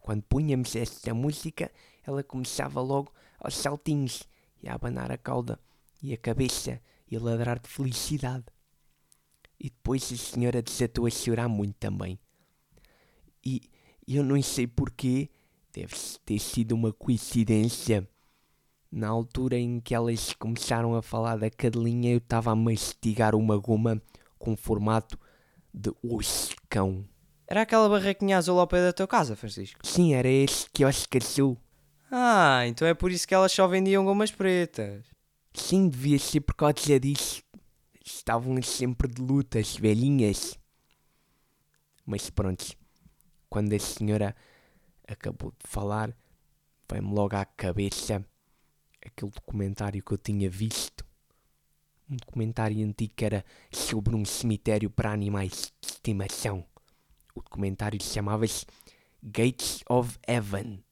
[0.00, 1.70] Quando punhamos esta música,
[2.08, 4.22] ela começava logo aos saltinhos
[4.62, 5.60] e a abanar a cauda
[6.02, 8.44] e a cabeça e a ladrar de felicidade.
[9.60, 12.18] E depois a senhora desatou a chorar muito também.
[13.44, 13.60] E
[14.06, 15.28] eu não sei porquê,
[15.72, 15.94] deve
[16.24, 18.08] ter sido uma coincidência.
[18.90, 23.58] Na altura em que elas começaram a falar da cadelinha, eu estava a mastigar uma
[23.58, 24.00] goma
[24.38, 25.18] com formato
[25.74, 27.04] de oscão.
[27.46, 29.86] Era aquela barraquinha azul ao pé da tua casa, Francisco?
[29.86, 31.58] Sim, era esse quiosque azul.
[32.10, 35.04] Ah, então é por isso que elas só vendiam gomas pretas.
[35.52, 37.42] Sim, devia ser por causa disso.
[38.04, 40.58] Estavam sempre de luta, as velhinhas.
[42.06, 42.64] Mas pronto,
[43.50, 44.34] quando a senhora
[45.06, 46.16] acabou de falar,
[46.90, 48.24] veio-me logo à cabeça
[49.04, 51.08] aquele documentário que eu tinha visto
[52.10, 56.64] um documentário antigo que era sobre um cemitério para animais de estimação.
[57.34, 58.64] O documentário chamava-se
[59.22, 60.82] Gates of Heaven,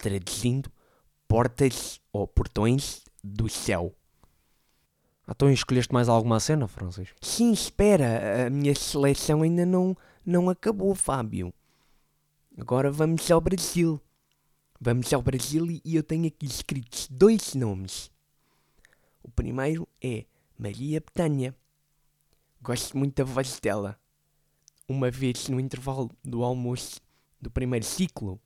[0.00, 0.70] traduzindo
[1.26, 3.94] Portas ou Portões do Céu.
[5.28, 7.16] Então escolheste mais alguma cena, Francisco?
[7.20, 11.52] Sim, espera, a minha seleção ainda não, não acabou, Fábio.
[12.58, 14.00] Agora vamos ao Brasil.
[14.80, 18.10] Vamos ao Brasil e eu tenho aqui escritos dois nomes.
[19.22, 20.24] O primeiro é
[20.56, 21.54] Maria Betânia.
[22.62, 24.00] Gosto muito da voz dela.
[24.88, 27.00] Uma vez no intervalo do almoço
[27.40, 28.40] do primeiro ciclo,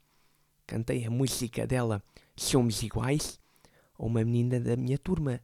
[0.67, 2.03] cantei a música dela
[2.37, 3.39] Somos Iguais
[3.99, 5.41] a uma menina da minha turma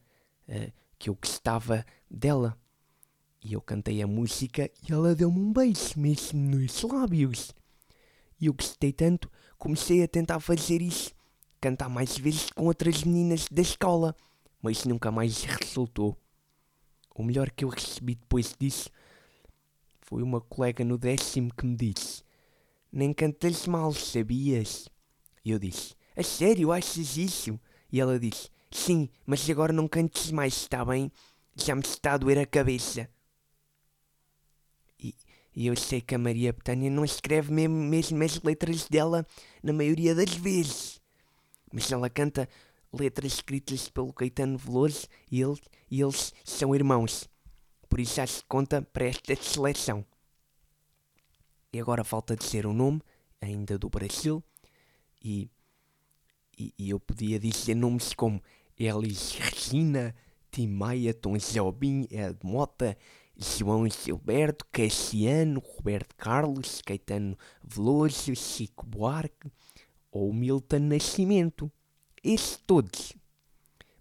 [0.47, 2.59] eh, que eu gostava dela.
[3.45, 7.55] E eu cantei a música e ela deu-me um beijo mesmo nos lábios.
[8.41, 11.13] E eu gostei tanto, comecei a tentar fazer isso,
[11.61, 14.17] cantar mais vezes com outras meninas da escola,
[14.63, 16.17] mas nunca mais resultou.
[17.15, 18.91] O melhor que eu recebi depois disso
[20.01, 22.23] foi uma colega no décimo que me disse:
[22.91, 24.89] Nem cantas mal, sabias?
[25.45, 27.59] E eu disse: A sério, achas isso?
[27.91, 31.11] E ela disse: Sim, mas agora não cantes mais, está bem?
[31.55, 33.09] Já me está a doer a cabeça.
[34.99, 35.15] E,
[35.55, 39.27] e eu sei que a Maria Betânia não escreve mesmo, mesmo as letras dela
[39.63, 41.01] na maioria das vezes.
[41.73, 42.49] Mas ela canta
[42.93, 45.59] letras escritas pelo Caetano Veloso e, ele,
[45.91, 47.29] e eles são irmãos.
[47.89, 50.05] Por isso já se conta para esta seleção.
[51.73, 53.03] E agora falta dizer o nome,
[53.41, 54.43] ainda do Brasil,
[55.23, 55.51] e,
[56.59, 58.43] e, e eu podia dizer nomes como
[58.79, 60.15] Elis Regina,
[60.51, 62.97] Tim Maia, Tom Jobim, Ed Mota,
[63.37, 69.51] João Gilberto, Cassiano, Roberto Carlos, Caetano Veloso, Chico Buarque
[70.11, 71.71] ou Milton Nascimento.
[72.23, 73.13] Esses todos.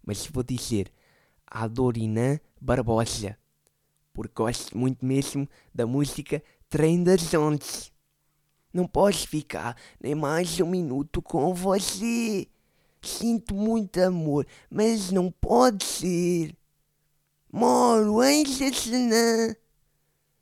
[0.03, 0.91] Mas vou dizer
[1.45, 3.37] Adorina Barbosa,
[4.13, 7.91] porque gosto muito mesmo da música Trem das Ondas.
[8.77, 12.47] Não posso ficar nem mais um minuto com você.
[13.01, 16.55] Sinto muito amor, mas não pode ser.
[17.51, 19.55] Moro em Jaçanã.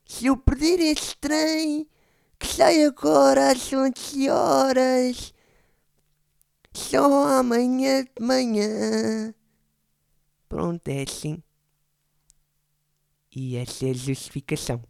[0.03, 1.87] Se eu perder este trem,
[2.37, 5.33] que sai agora às 11 horas,
[6.73, 9.33] só amanhã de manhã.
[10.49, 11.41] Pronto, é assim.
[13.33, 14.83] E essa é a justificação.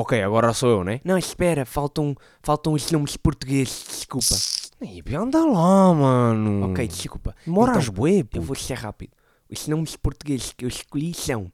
[0.00, 1.00] Ok, agora sou eu, né?
[1.04, 4.36] Não, espera, faltam, faltam os nomes portugueses, desculpa.
[4.80, 6.70] Ih, anda lá, mano.
[6.70, 7.34] Ok, desculpa.
[7.44, 9.10] Demoras Então, bué, Eu vou ser rápido.
[9.50, 11.52] Os nomes portugueses que eu escolhi são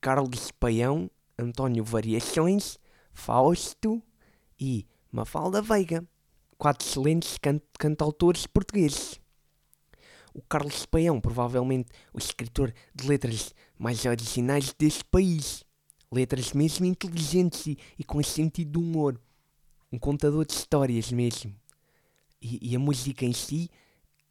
[0.00, 2.78] Carlos Paião, António Variações,
[3.12, 4.00] Fausto
[4.56, 6.04] e Mafalda Veiga.
[6.56, 9.20] Quatro excelentes can cantautores portugueses.
[10.32, 15.63] O Carlos Paião, provavelmente o escritor de letras mais originais deste país.
[16.14, 19.20] Letras mesmo inteligentes e, e com sentido de humor.
[19.90, 21.52] Um contador de histórias mesmo.
[22.40, 23.68] E, e a música em si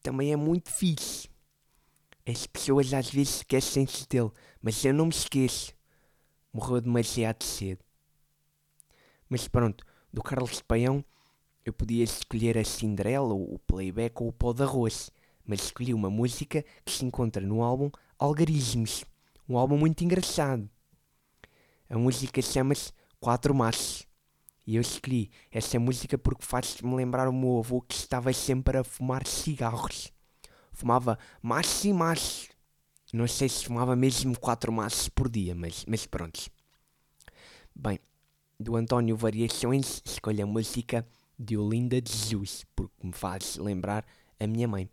[0.01, 1.27] também é muito fixe.
[2.25, 5.73] As pessoas às vezes esquecem-se dele, mas eu não me esqueço.
[6.53, 7.83] Morreu demasiado cedo.
[9.27, 11.03] Mas pronto, do Carlos Paião
[11.65, 15.11] eu podia escolher a Cinderela, o playback ou o pó de arroz,
[15.45, 19.03] mas escolhi uma música que se encontra no álbum Algarismos,
[19.49, 20.69] um álbum muito engraçado.
[21.93, 24.07] A música chama-se Quatro Maços.
[24.65, 28.83] E eu escolhi essa música porque faz-me lembrar o meu avô que estava sempre a
[28.83, 30.11] fumar cigarros.
[30.71, 32.49] Fumava maços e maços.
[33.13, 36.49] Não sei se fumava mesmo quatro maços por dia, mas, mas pronto.
[37.75, 37.99] Bem,
[38.59, 44.03] do António Variações escolho a música de Olinda de Jesus, porque me faz lembrar
[44.39, 44.89] a minha mãe.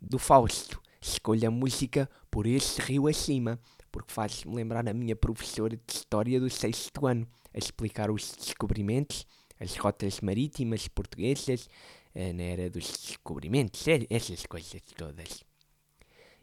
[0.00, 3.60] Do Fausto escolho a música Por Esse Rio Acima,
[3.94, 9.24] porque faz-me lembrar a minha professora de História do sexto ano, a explicar os descobrimentos,
[9.60, 11.68] as rotas marítimas portuguesas,
[12.12, 15.44] na era dos descobrimentos, eh, essas coisas todas.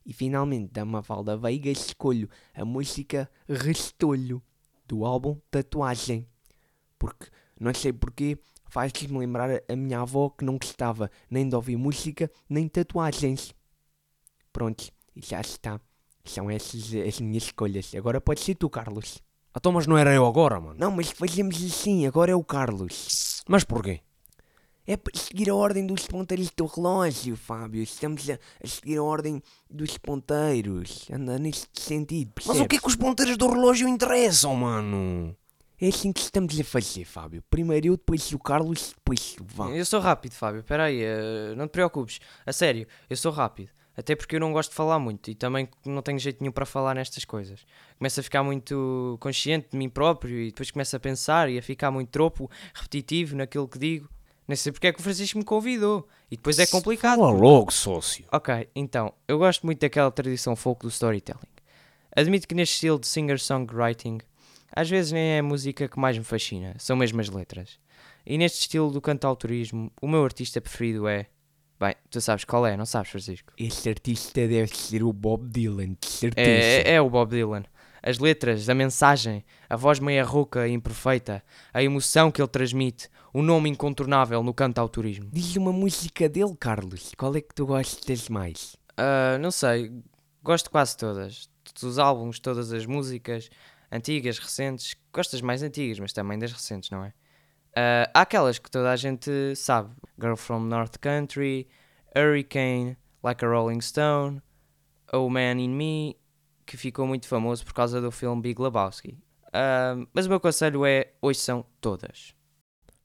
[0.05, 4.41] E finalmente, da Mafalda Veiga, escolho a música Restolho,
[4.87, 6.25] do álbum Tatuagem.
[6.97, 7.27] Porque,
[7.59, 12.31] não sei porquê, faz-me lembrar a minha avó que não gostava nem de ouvir música,
[12.47, 13.53] nem tatuagens.
[14.53, 15.81] Pronto, e já está.
[16.23, 17.93] São essas as minhas escolhas.
[17.95, 19.21] Agora pode ser tu, Carlos.
[19.55, 20.75] Então, mas não era eu agora, mano.
[20.79, 23.43] Não, mas fazemos assim, agora é o Carlos.
[23.47, 23.99] Mas porquê?
[24.87, 27.83] É para seguir a ordem dos ponteiros do relógio, Fábio.
[27.83, 31.07] Estamos a, a seguir a ordem dos ponteiros.
[31.11, 35.35] Anda neste sentido, Mas o que é que os ponteiros do relógio interessam, mano?
[35.79, 37.43] É assim que estamos a fazer, Fábio.
[37.49, 39.75] Primeiro eu, depois o Carlos, depois o Vão.
[39.75, 40.59] Eu sou rápido, Fábio.
[40.59, 42.19] Espera aí, eh, não te preocupes.
[42.45, 43.71] A sério, eu sou rápido.
[43.95, 46.65] Até porque eu não gosto de falar muito e também não tenho jeito nenhum para
[46.65, 47.65] falar nestas coisas.
[47.97, 51.61] Começo a ficar muito consciente de mim próprio e depois começo a pensar e a
[51.61, 54.09] ficar muito tropo, repetitivo naquilo que digo.
[54.47, 56.07] Nem sei porque é que o Francisco me convidou.
[56.29, 57.19] E depois é complicado.
[57.19, 58.25] Fala logo, sócio.
[58.31, 61.39] Ok, então, eu gosto muito daquela tradição folk do storytelling.
[62.15, 64.19] Admito que neste estilo de singer-songwriting,
[64.73, 67.79] às vezes nem é a música que mais me fascina, são mesmo as letras.
[68.25, 71.27] E neste estilo do cantautorismo, o meu artista preferido é.
[71.81, 73.51] Bem, tu sabes qual é, não sabes, Francisco?
[73.57, 76.47] Esse artista deve ser o Bob Dylan, de certeza.
[76.47, 77.63] É, é, é o Bob Dylan.
[78.03, 83.09] As letras, a mensagem, a voz meia rouca e imperfeita, a emoção que ele transmite,
[83.33, 85.27] o nome incontornável no cantautorismo.
[85.33, 87.13] Diz uma música dele, Carlos.
[87.17, 88.75] Qual é que tu gostas mais?
[88.95, 89.91] Ah, não sei,
[90.43, 91.49] gosto quase todas.
[91.63, 93.49] Todos os álbuns, todas as músicas,
[93.91, 94.95] antigas, recentes.
[95.11, 97.11] Gosto das mais antigas, mas também das recentes, não é?
[97.75, 101.67] Ah, há aquelas que toda a gente sabe: Girl from North Country,
[102.15, 104.41] Hurricane, Like a Rolling Stone,
[105.13, 106.17] Oh Man in Me,
[106.65, 109.17] que ficou muito famoso por causa do filme Big Lebowski.
[109.53, 112.33] Ah, mas o meu conselho é: hoje são todas.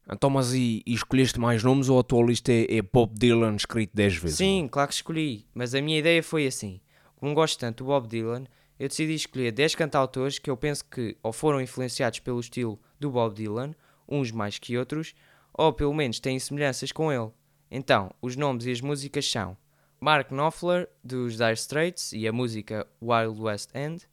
[0.08, 3.56] Então, mas e, e escolheste mais nomes ou a tua lista é, é Bob Dylan
[3.56, 4.36] escrito 10 vezes?
[4.36, 6.80] Sim, claro que escolhi, mas a minha ideia foi assim.
[7.16, 8.44] Como gosto tanto do Bob Dylan,
[8.78, 13.10] eu decidi escolher 10 cantautores que eu penso que ou foram influenciados pelo estilo do
[13.10, 13.74] Bob Dylan,
[14.08, 15.14] uns mais que outros,
[15.52, 17.30] ou pelo menos têm semelhanças com ele.
[17.70, 19.56] Então, os nomes e as músicas são
[20.00, 24.04] Mark Knopfler, dos Dire Straits, e a música Wild West End.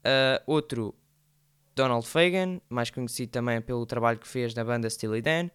[0.00, 0.94] Uh, outro,
[1.76, 5.50] Donald Fagan, mais conhecido também pelo trabalho que fez na banda Steely Dan,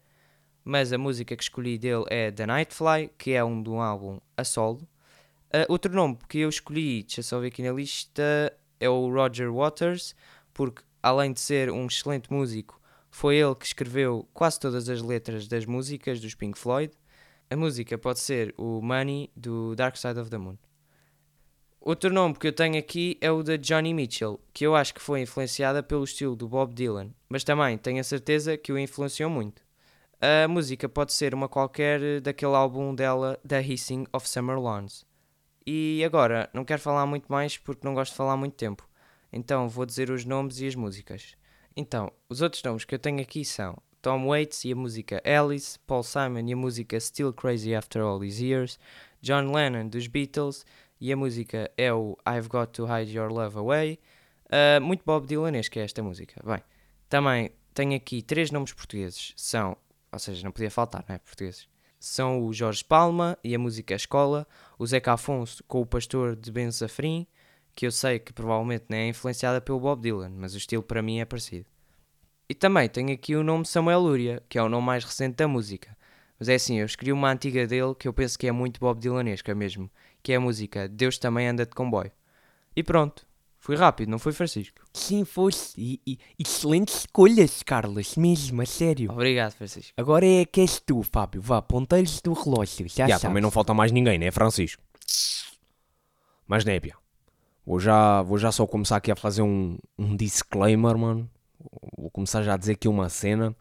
[0.63, 4.19] mas a música que escolhi dele é The Nightfly, que é um de um álbum
[4.37, 4.87] a solo.
[5.53, 9.51] Uh, outro nome que eu escolhi, deixa só ver aqui na lista, é o Roger
[9.53, 10.15] Waters,
[10.53, 12.79] porque além de ser um excelente músico,
[13.15, 16.91] foi ele que escreveu quase todas as letras das músicas dos Pink Floyd.
[17.49, 20.57] A música pode ser o Money do Dark Side of the Moon.
[21.79, 25.01] Outro nome que eu tenho aqui é o da Johnny Mitchell, que eu acho que
[25.01, 29.29] foi influenciada pelo estilo do Bob Dylan, mas também tenho a certeza que o influenciou
[29.29, 29.63] muito.
[30.19, 35.05] A música pode ser uma qualquer daquele álbum dela, The Hissing of Summer Lawns.
[35.65, 38.85] E agora, não quero falar muito mais porque não gosto de falar muito tempo,
[39.31, 41.37] então vou dizer os nomes e as músicas.
[41.75, 45.77] Então, os outros nomes que eu tenho aqui são Tom Waits e a música Alice,
[45.79, 48.79] Paul Simon e a música Still Crazy After All These Years,
[49.21, 50.65] John Lennon dos Beatles
[51.01, 53.99] e a música é o I've Got to Hide Your Love Away.
[54.45, 56.41] Uh, muito Bob Dylanesca é esta música.
[56.45, 56.63] Bem,
[57.09, 59.33] também tenho aqui três nomes portugueses.
[59.35, 59.75] São,
[60.11, 61.19] ou seja, não podia faltar, não é?
[61.19, 61.67] Portugueses.
[61.99, 66.51] São o Jorge Palma e a música Escola, o Zeca Afonso com o Pastor de
[66.51, 67.27] Benzafrim,
[67.75, 71.01] que eu sei que provavelmente não é influenciada pelo Bob Dylan, mas o estilo para
[71.01, 71.65] mim é parecido.
[72.47, 75.47] E também tenho aqui o nome Samuel Lúria, que é o nome mais recente da
[75.47, 75.95] música.
[76.39, 78.99] Mas é assim, eu escolhi uma antiga dele que eu penso que é muito Bob
[78.99, 79.89] Dylanesca mesmo,
[80.21, 82.11] que é a música Deus também anda de comboio.
[82.75, 83.25] E pronto,
[83.57, 84.81] fui rápido, não foi Francisco?
[84.93, 85.73] Sim, fosse.
[85.77, 89.11] E, e, excelentes escolhas, Carlos, mesmo, a sério.
[89.11, 89.93] Obrigado, Francisco.
[89.97, 91.41] Agora é que és tu, Fábio.
[91.41, 93.21] Vá, ponteiros do relógio, já Já, sabes.
[93.21, 94.83] também não falta mais ninguém, né, Francisco?
[96.47, 96.95] Mas népia,
[97.65, 101.29] vou já, vou já só começar aqui a fazer um, um disclaimer, mano.
[101.97, 103.55] Vou começar já a dizer aqui uma cena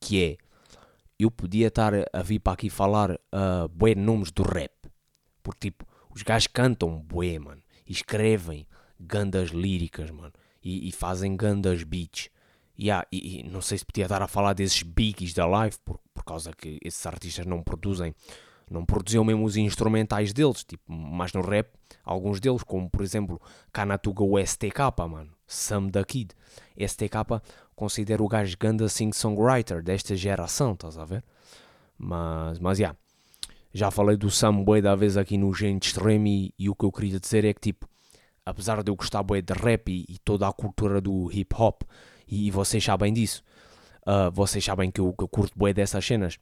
[0.00, 0.36] que é
[1.18, 4.72] eu podia estar a vir para aqui falar uh, bué nomes do rap.
[5.42, 7.62] Porque tipo, os gajos cantam bué, mano.
[7.86, 8.66] E escrevem
[8.98, 10.32] gandas líricas, mano.
[10.62, 12.30] E, e fazem gandas beats.
[12.78, 16.00] Yeah, e, e não sei se podia estar a falar desses biggies da live, por,
[16.12, 18.12] por causa que esses artistas não produzem,
[18.70, 21.68] não produziam mesmo os instrumentais deles, tipo, mas no rap,
[22.04, 23.40] alguns deles, como por exemplo
[23.72, 26.34] Kanatuga o STK, mano, Sam da Kid.
[26.76, 27.16] STK
[27.74, 31.24] considero o gajo ganda sing-songwriter desta geração, estás a ver?
[31.98, 32.96] Mas, mas, yeah,
[33.72, 36.84] já falei do Sam bué da vez aqui no Gente Extreme e, e o que
[36.84, 37.88] eu queria dizer é que, tipo,
[38.44, 41.82] apesar de eu gostar bué de rap e, e toda a cultura do hip hop,
[42.26, 43.42] e, vocês sabem disso,
[44.06, 46.38] ah, vocês sabem que eu, que eu curto bué dessas cenas,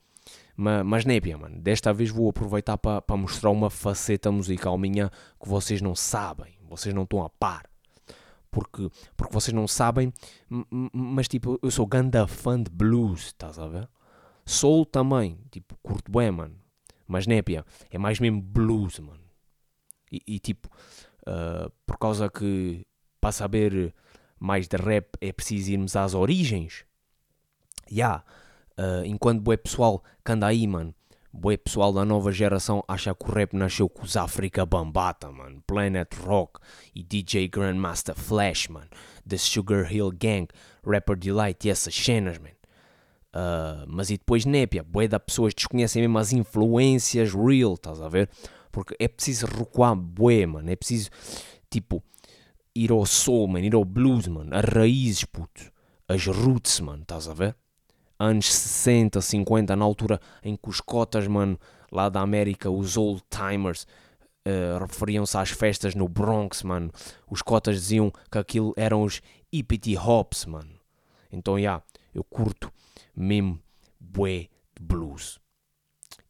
[0.56, 5.10] mas, mas népia, mano, desta vez vou aproveitar para mostrar uma faceta musical minha
[5.40, 7.66] que vocês não sabem, vocês não estão a par.
[8.50, 10.12] Porque, porque vocês não sabem,
[10.92, 13.88] mas tipo, eu sou ganda fã de blues, estás a ver?
[14.44, 16.56] Soul também, tipo, curto bem, mano.
[17.06, 19.22] Mas népia, é mais mesmo blues, mano.
[20.10, 20.68] E, e, tipo,
[21.26, 22.86] ah, por causa que
[23.20, 23.94] para saber
[24.38, 26.84] mais de rap é preciso irmos às origens.
[27.90, 28.24] Ya,
[28.76, 30.94] ah, enquanto bué pessoal que anda aí, mano,
[31.32, 35.62] bué pessoal da nova geração acha que o rap nasceu com os África Bambata, mano,
[35.66, 36.60] Planet Rock
[36.94, 38.88] e DJ Grandmaster Flash, mano,
[39.28, 40.48] The Sugar Hill Gang,
[40.86, 42.50] Rapper Delight e essas cenas, man.
[43.32, 48.08] Ah, mas e depois népia, bué da pessoas desconhecem mesmo as influências real, estás a
[48.08, 48.28] ver?
[48.70, 50.70] Porque é preciso recuar bué, mano.
[50.70, 51.10] É preciso,
[51.70, 52.02] tipo,
[52.74, 53.64] ir ao soul, mano.
[53.64, 54.54] Ir ao blues, mano.
[54.56, 55.70] As raízes, puto.
[56.08, 57.02] As roots, mano.
[57.02, 57.54] Estás a ver?
[58.22, 61.58] Anos 60, 50, na altura em que os cotas, mano,
[61.90, 63.84] lá da América, os old timers,
[64.46, 66.92] uh, referiam-se às festas no Bronx, mano.
[67.28, 69.20] Os cotas diziam que aquilo eram os
[69.52, 70.70] EPT Hops, mano.
[71.32, 72.72] Então, já, yeah, eu curto
[73.16, 73.58] mesmo
[73.98, 75.40] bué de blues.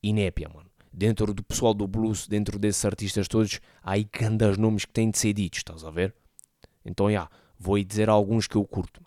[0.02, 0.70] E népia, mano.
[0.90, 5.10] Dentro do pessoal do blues, dentro desses artistas todos, há aí grandes nomes que têm
[5.10, 6.14] de ser ditos, estás a ver?
[6.86, 9.02] Então, já, yeah, vou aí dizer alguns que eu curto.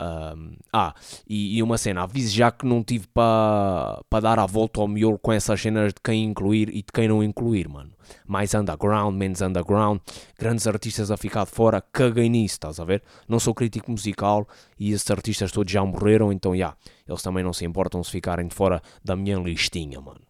[0.00, 0.94] Um, ah,
[1.28, 4.88] e, e, uma cena, avise já que não tive para pa dar a volta ao
[4.88, 7.90] miolo com essas cenas de quem incluir e de quem não incluir, mano.
[8.26, 10.00] Mais underground, menos underground,
[10.38, 13.02] grandes artistas a ficar de fora, caguei nisso, estás a ver?
[13.28, 14.48] Não sou crítico musical
[14.78, 16.76] e esses artistas todos já morreram, então já, yeah,
[17.06, 20.20] eles também não se importam se ficarem de fora da minha listinha, mano.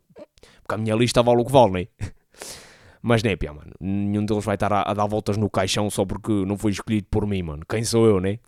[0.63, 1.87] Porque a minha lista vale o que vale, né?
[3.03, 6.05] Mas né, pia, mano, nenhum deles vai estar a, a dar voltas no caixão só
[6.05, 7.63] porque não foi escolhido por mim, mano.
[7.67, 8.39] Quem sou eu, né?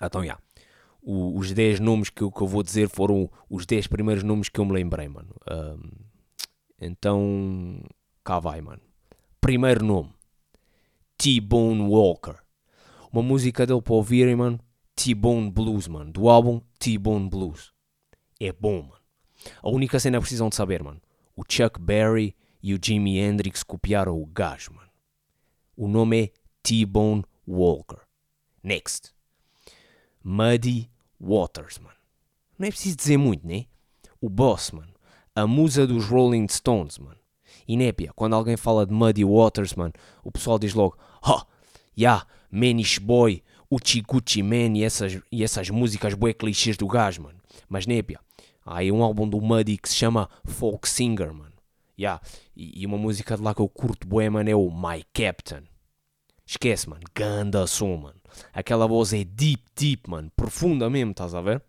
[0.00, 0.38] Então, já.
[0.38, 0.42] Yeah.
[1.04, 4.60] os 10 nomes que eu, que eu vou dizer foram os 10 primeiros nomes que
[4.60, 5.34] eu me lembrei, mano.
[5.50, 5.80] Um,
[6.80, 7.82] então,
[8.24, 8.82] cá vai, mano.
[9.40, 10.10] Primeiro nome:
[11.16, 12.36] T-Bone Walker.
[13.12, 14.58] Uma música dele para ouvirem, mano.
[14.94, 16.10] T-Bone Blues, mano.
[16.10, 17.72] Do álbum T-Bone Blues.
[18.40, 19.02] É bom, mano.
[19.62, 21.00] A única cena que precisam de saber, mano.
[21.36, 24.90] O Chuck Berry e o Jimi Hendrix copiaram o gajo, mano.
[25.76, 26.32] O nome é
[26.62, 28.00] T-Bone Walker.
[28.62, 29.12] Next.
[30.24, 31.96] Muddy Waters, mano.
[32.58, 33.66] Não é preciso dizer muito, né?
[34.20, 34.92] O boss, mano.
[35.34, 37.18] A musa dos Rolling Stones, mano.
[37.66, 39.92] E népia, quando alguém fala de Muddy Waters, mano,
[40.22, 41.46] o pessoal diz logo, ha, oh,
[41.98, 47.22] yeah, Manish Boy, Uchi Gucci Man e essas, e essas músicas bué clichês do gajo,
[47.22, 47.38] mano.
[47.68, 48.20] Mas népia,
[48.64, 51.52] há aí um álbum do Muddy que se chama Folk Singer, mano.
[51.98, 52.20] Yeah.
[52.56, 55.62] E, e uma música de lá que eu curto bué, mano, é o My Captain.
[56.46, 57.02] Esquece, mano.
[57.14, 58.21] Ganda som, mano.
[58.52, 60.30] Aquela voz é deep, deep, mano.
[60.36, 61.62] Profunda mesmo, estás a ver?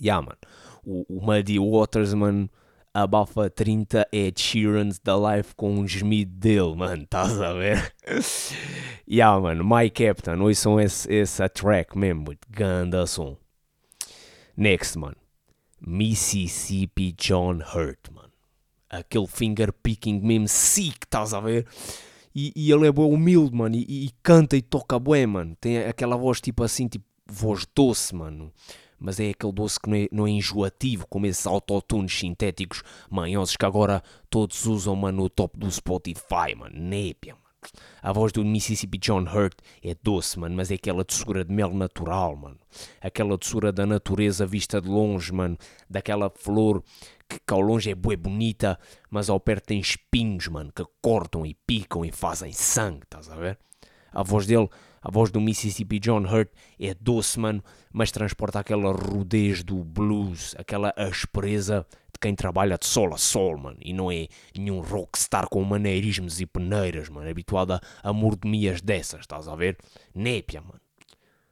[0.00, 0.38] Yeah, mano.
[0.84, 2.48] O, o Muddy Waters, mano,
[2.92, 7.02] abafa 30 Ed Sheerans da live com um gemido dele, mano.
[7.02, 7.92] Estás a ver?
[9.08, 9.64] yeah, mano.
[9.64, 10.40] My Captain.
[10.40, 12.34] Ouçam esse, esse track mesmo.
[12.48, 13.36] Ganda som.
[14.56, 15.16] Next, mano.
[15.80, 18.32] Mississippi John Hurt, mano.
[18.88, 21.66] Aquele finger picking mesmo sick, estás a ver?
[22.38, 25.56] E, e ele é bem humilde, mano, e, e, canta e toca bem, mano.
[25.58, 28.52] Tem aquela voz tipo assim, tipo voz doce, mano.
[29.00, 33.56] Mas é aquele doce que não é, não é enjoativo, como esses autotunes sintéticos manhosos
[33.56, 36.78] que agora todos usam, mano, no top do Spotify, mano.
[36.78, 37.45] Népia, mano.
[38.02, 41.72] A voz do Mississippi John Hurt é doce, mano, mas é aquela doçura de mel
[41.72, 42.58] natural, mano.
[43.00, 45.56] Aquela doçura da natureza vista de longe, mano.
[45.88, 46.82] Daquela flor
[47.28, 48.78] que, que ao longe é bué bonita,
[49.10, 53.36] mas ao perto tem espinhos, mano, que cortam e picam e fazem sangue, estás a
[53.36, 53.58] ver?
[54.12, 54.68] A voz dele,
[55.02, 60.54] a voz do Mississippi John Hurt é doce, mano, mas transporta aquela rudez do blues,
[60.58, 65.48] aquela aspereza de quem trabalha de sol a sol, mano, e não é nenhum rockstar
[65.48, 69.76] com maneirismos e peneiras, mano, habituado a, a mordomias dessas, estás a ver?
[70.14, 70.80] Népia, mano.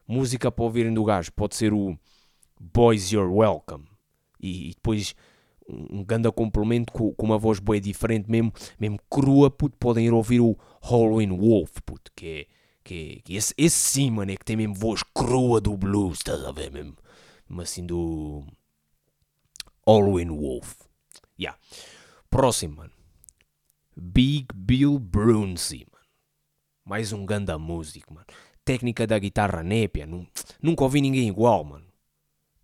[0.07, 1.99] Música para ouvirem do gajo pode ser o
[2.61, 3.85] Boys You're Welcome,
[4.41, 5.15] e, e depois
[5.69, 10.13] um grande complemento com, com, uma voz boa diferente, mesmo, mesmo crua, puto, podem ir
[10.13, 12.47] ouvir o Halloween Wolf, puto, que é,
[12.85, 16.45] que, que esse, esse sim, mano, é que tem mesmo voz crua do blues, estás
[16.45, 16.97] a ver mesmo,
[17.49, 18.45] mas assim do
[19.87, 20.75] Halloween Wolf.
[21.39, 21.59] Yeah.
[22.31, 22.93] Próximo, mano.
[23.97, 26.05] Big Bill Brunsey, mano.
[26.85, 28.27] Mais um ganda músico, mano.
[28.65, 30.07] Técnica da guitarra népia,
[30.63, 31.87] nunca ouvi ninguém igual, mano.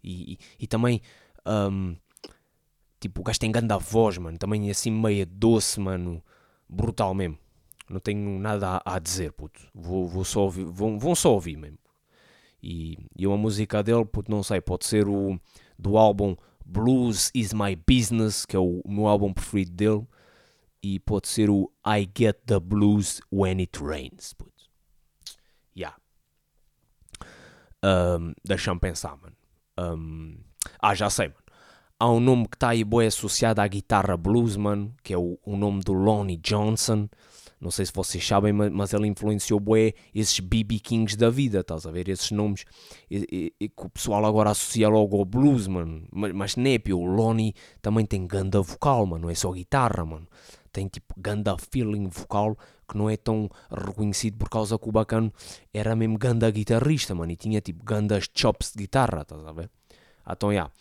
[0.03, 1.03] E, e, e também
[1.47, 1.97] um,
[3.01, 4.37] Tipo, o gajo tem grande voz, mano.
[4.37, 6.23] Também assim meia doce, mano.
[6.69, 7.39] Brutal mesmo.
[7.91, 9.61] Não tenho nada a, a dizer, puto.
[9.75, 11.79] Vou, vou só ouvir, vão, vão só ouvir mesmo.
[12.63, 15.39] E, e uma música dele, puto, não sei, pode ser o
[15.79, 20.07] do álbum Blues Is My Business, que é o, meu álbum preferido dele.
[20.83, 24.51] E pode ser o I Get the Blues When It Rains, puto.
[25.77, 25.97] Yeah.
[27.85, 29.37] Um, Deixa-me pensar, mano.
[29.79, 30.39] Um,
[30.81, 31.41] ah, já sei, mano
[32.01, 35.39] há um nome que está aí bem associado à guitarra blues, mano, que é o,
[35.45, 37.09] o nome do Lonnie Johnson.
[37.61, 41.85] Não sei se vocês sabem, mas ele influenciou bué esses BB Kings da vida, estás
[41.87, 42.09] a ver?
[42.09, 42.65] Esses nomes
[43.11, 46.07] e, e, que o pessoal agora associa logo ao blues, mano.
[46.11, 50.27] Mas, mas népio, o Lonnie também tem ganda vocal, mano, não é só guitarra, mano.
[50.73, 52.57] Tem tipo ganda feeling vocal
[52.89, 55.31] que não é tão reconhecido por causa que o bacano
[55.75, 59.71] era mesmo ganda guitarrista, mano, e tinha tipo gandas chops de guitarra, estás a ver?
[60.27, 60.55] Então, já.
[60.55, 60.73] Yeah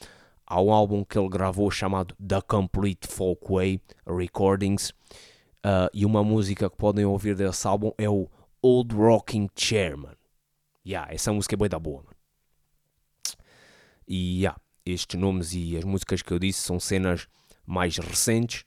[0.50, 4.92] há um álbum que ele gravou chamado The Complete Folkway Recordings
[5.66, 8.30] uh, e uma música que podem ouvir desse álbum é o
[8.62, 10.18] Old Rocking Chair, mano.
[10.86, 12.16] Yeah, essa música é boa da boa, mano.
[14.08, 17.28] E yeah, estes nomes e as músicas que eu disse são cenas
[17.66, 18.66] mais recentes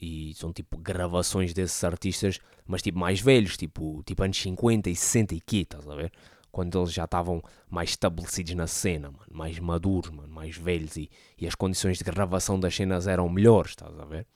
[0.00, 4.94] e são tipo gravações desses artistas, mas tipo mais velhos, tipo, tipo anos 50 e
[4.94, 6.12] 60 e quê, estás a ver?
[6.52, 11.10] Quando eles já estavam mais estabelecidos na cena, mano, mais maduros, mano, mais velhos e,
[11.36, 14.26] e as condições de gravação das cenas eram melhores, estás a ver?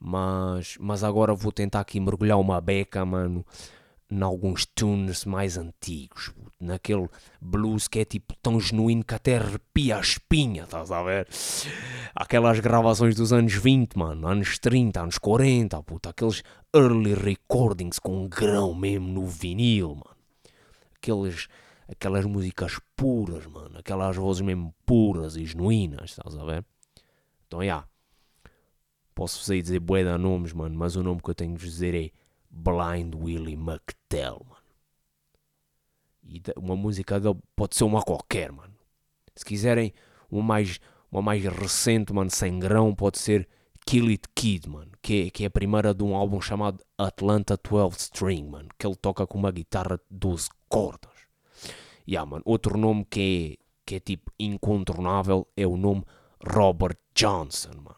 [0.00, 3.44] Mas, mas agora vou tentar aqui mergulhar uma beca, mano,
[4.10, 7.08] em alguns tunes mais antigos, naquele
[7.40, 11.28] blues que é tipo tão genuíno que até arrepia a espinha, estás a ver?
[12.14, 16.42] Aquelas gravações dos anos 20, mano, anos 30, anos 40, puto, aqueles
[16.74, 20.16] early recordings com grão mesmo no vinil, mano.
[20.96, 21.48] Aqueles,
[21.88, 26.64] aquelas músicas puras, mano, aquelas vozes mesmo puras e genuínas, estás a ver?
[27.46, 27.64] Então, já.
[27.64, 27.88] Yeah.
[29.18, 31.92] Posso-vos dizer bué de nomes, mano, mas o nome que eu tenho de vos dizer
[31.92, 32.12] é
[32.48, 34.62] Blind Willie McTell, mano.
[36.22, 38.72] E uma música dele pode ser uma qualquer, mano.
[39.34, 39.92] Se quiserem
[40.30, 40.78] uma mais,
[41.10, 43.48] uma mais recente, mano, sem grão, pode ser
[43.84, 44.92] Kill It Kid, mano.
[45.02, 48.68] Que é, que é a primeira de um álbum chamado Atlanta 12 String, mano.
[48.78, 51.10] Que ele toca com uma guitarra de 12 cordas.
[52.06, 56.04] Yeah, mano, outro nome que é, que é tipo incontornável é o nome
[56.40, 57.96] Robert Johnson, mano.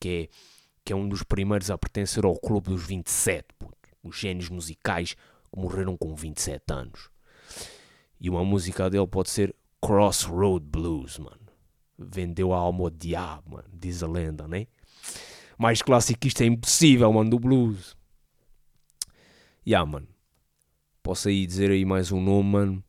[0.00, 0.53] Que é,
[0.84, 3.74] que é um dos primeiros a pertencer ao Clube dos 27, puto
[4.04, 7.08] os gênios musicais que morreram com 27 anos.
[8.20, 11.40] E uma música dele pode ser Crossroad Blues, mano.
[11.98, 13.68] Vendeu a alma ao diabo, mano.
[13.72, 14.66] Diz a lenda, né?
[15.56, 17.96] Mais clássico isto é impossível, mano, do blues.
[19.66, 20.08] Yeah, mano.
[21.02, 22.84] Posso aí dizer aí mais um nome, mano.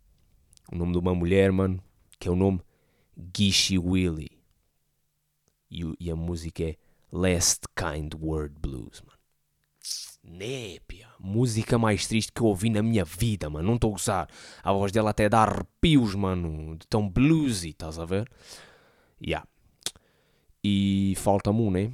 [0.72, 1.82] O nome de uma mulher, mano.
[2.20, 2.62] Que é o nome
[3.36, 4.32] Gishi Willie.
[5.70, 6.78] E, e a música é
[7.16, 9.18] Last Kind Word Blues, mano.
[10.22, 13.66] Népia, música mais triste que eu ouvi na minha vida, mano.
[13.66, 14.30] Não estou a gozar.
[14.61, 16.76] A voz dela até dá arrepios, mano.
[16.76, 18.30] De tão bluesy, estás a ver?
[19.26, 19.47] Yeah.
[20.61, 21.93] E falta-me um, né?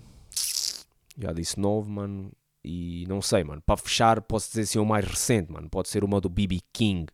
[1.15, 2.31] Já disse novo, mano.
[2.63, 3.61] E não sei, mano.
[3.61, 5.69] Para fechar, posso dizer assim o mais recente, mano.
[5.69, 7.05] Pode ser uma do BB King.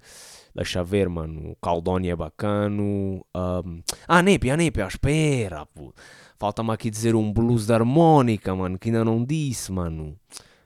[0.58, 1.52] Deixa ver, mano.
[1.52, 3.24] O Caldoni é bacano.
[3.36, 3.84] Um...
[4.08, 5.94] Ah, Népia, Népia, espera, pô.
[6.40, 8.80] Falta-me aqui dizer um blues da harmónica, mano.
[8.80, 10.20] Que ainda não disse, mano.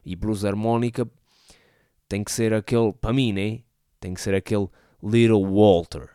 [0.05, 1.05] E blues harmónica
[2.07, 3.59] tem que ser aquele, para mim, né?
[3.99, 4.69] Tem que ser aquele
[5.03, 6.09] Little Walter.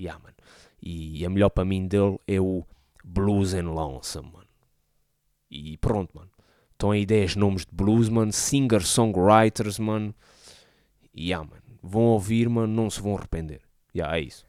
[0.00, 0.32] Yeah, man.
[0.80, 2.64] E a melhor para mim dele é o
[3.04, 4.46] Blues and Lonesome, mano.
[5.50, 6.30] E pronto, mano.
[6.70, 8.32] Estão aí 10 nomes de blues, mano.
[8.32, 10.14] Singer-songwriters, mano.
[11.16, 11.63] Yeah, mano.
[11.86, 12.72] Vão ouvir, mano.
[12.72, 13.60] Não se vão arrepender.
[13.94, 14.46] Já, yeah, é isso.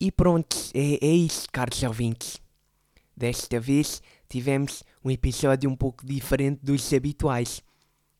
[0.00, 2.40] E pronto, é, é isso, caros ouvintes.
[3.16, 7.62] Desta vez tivemos um episódio um pouco diferente dos habituais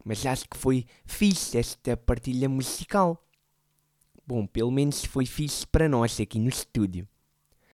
[0.09, 3.23] mas acho que foi fixe esta partilha musical.
[4.27, 7.07] Bom, pelo menos foi fixe para nós aqui no estúdio.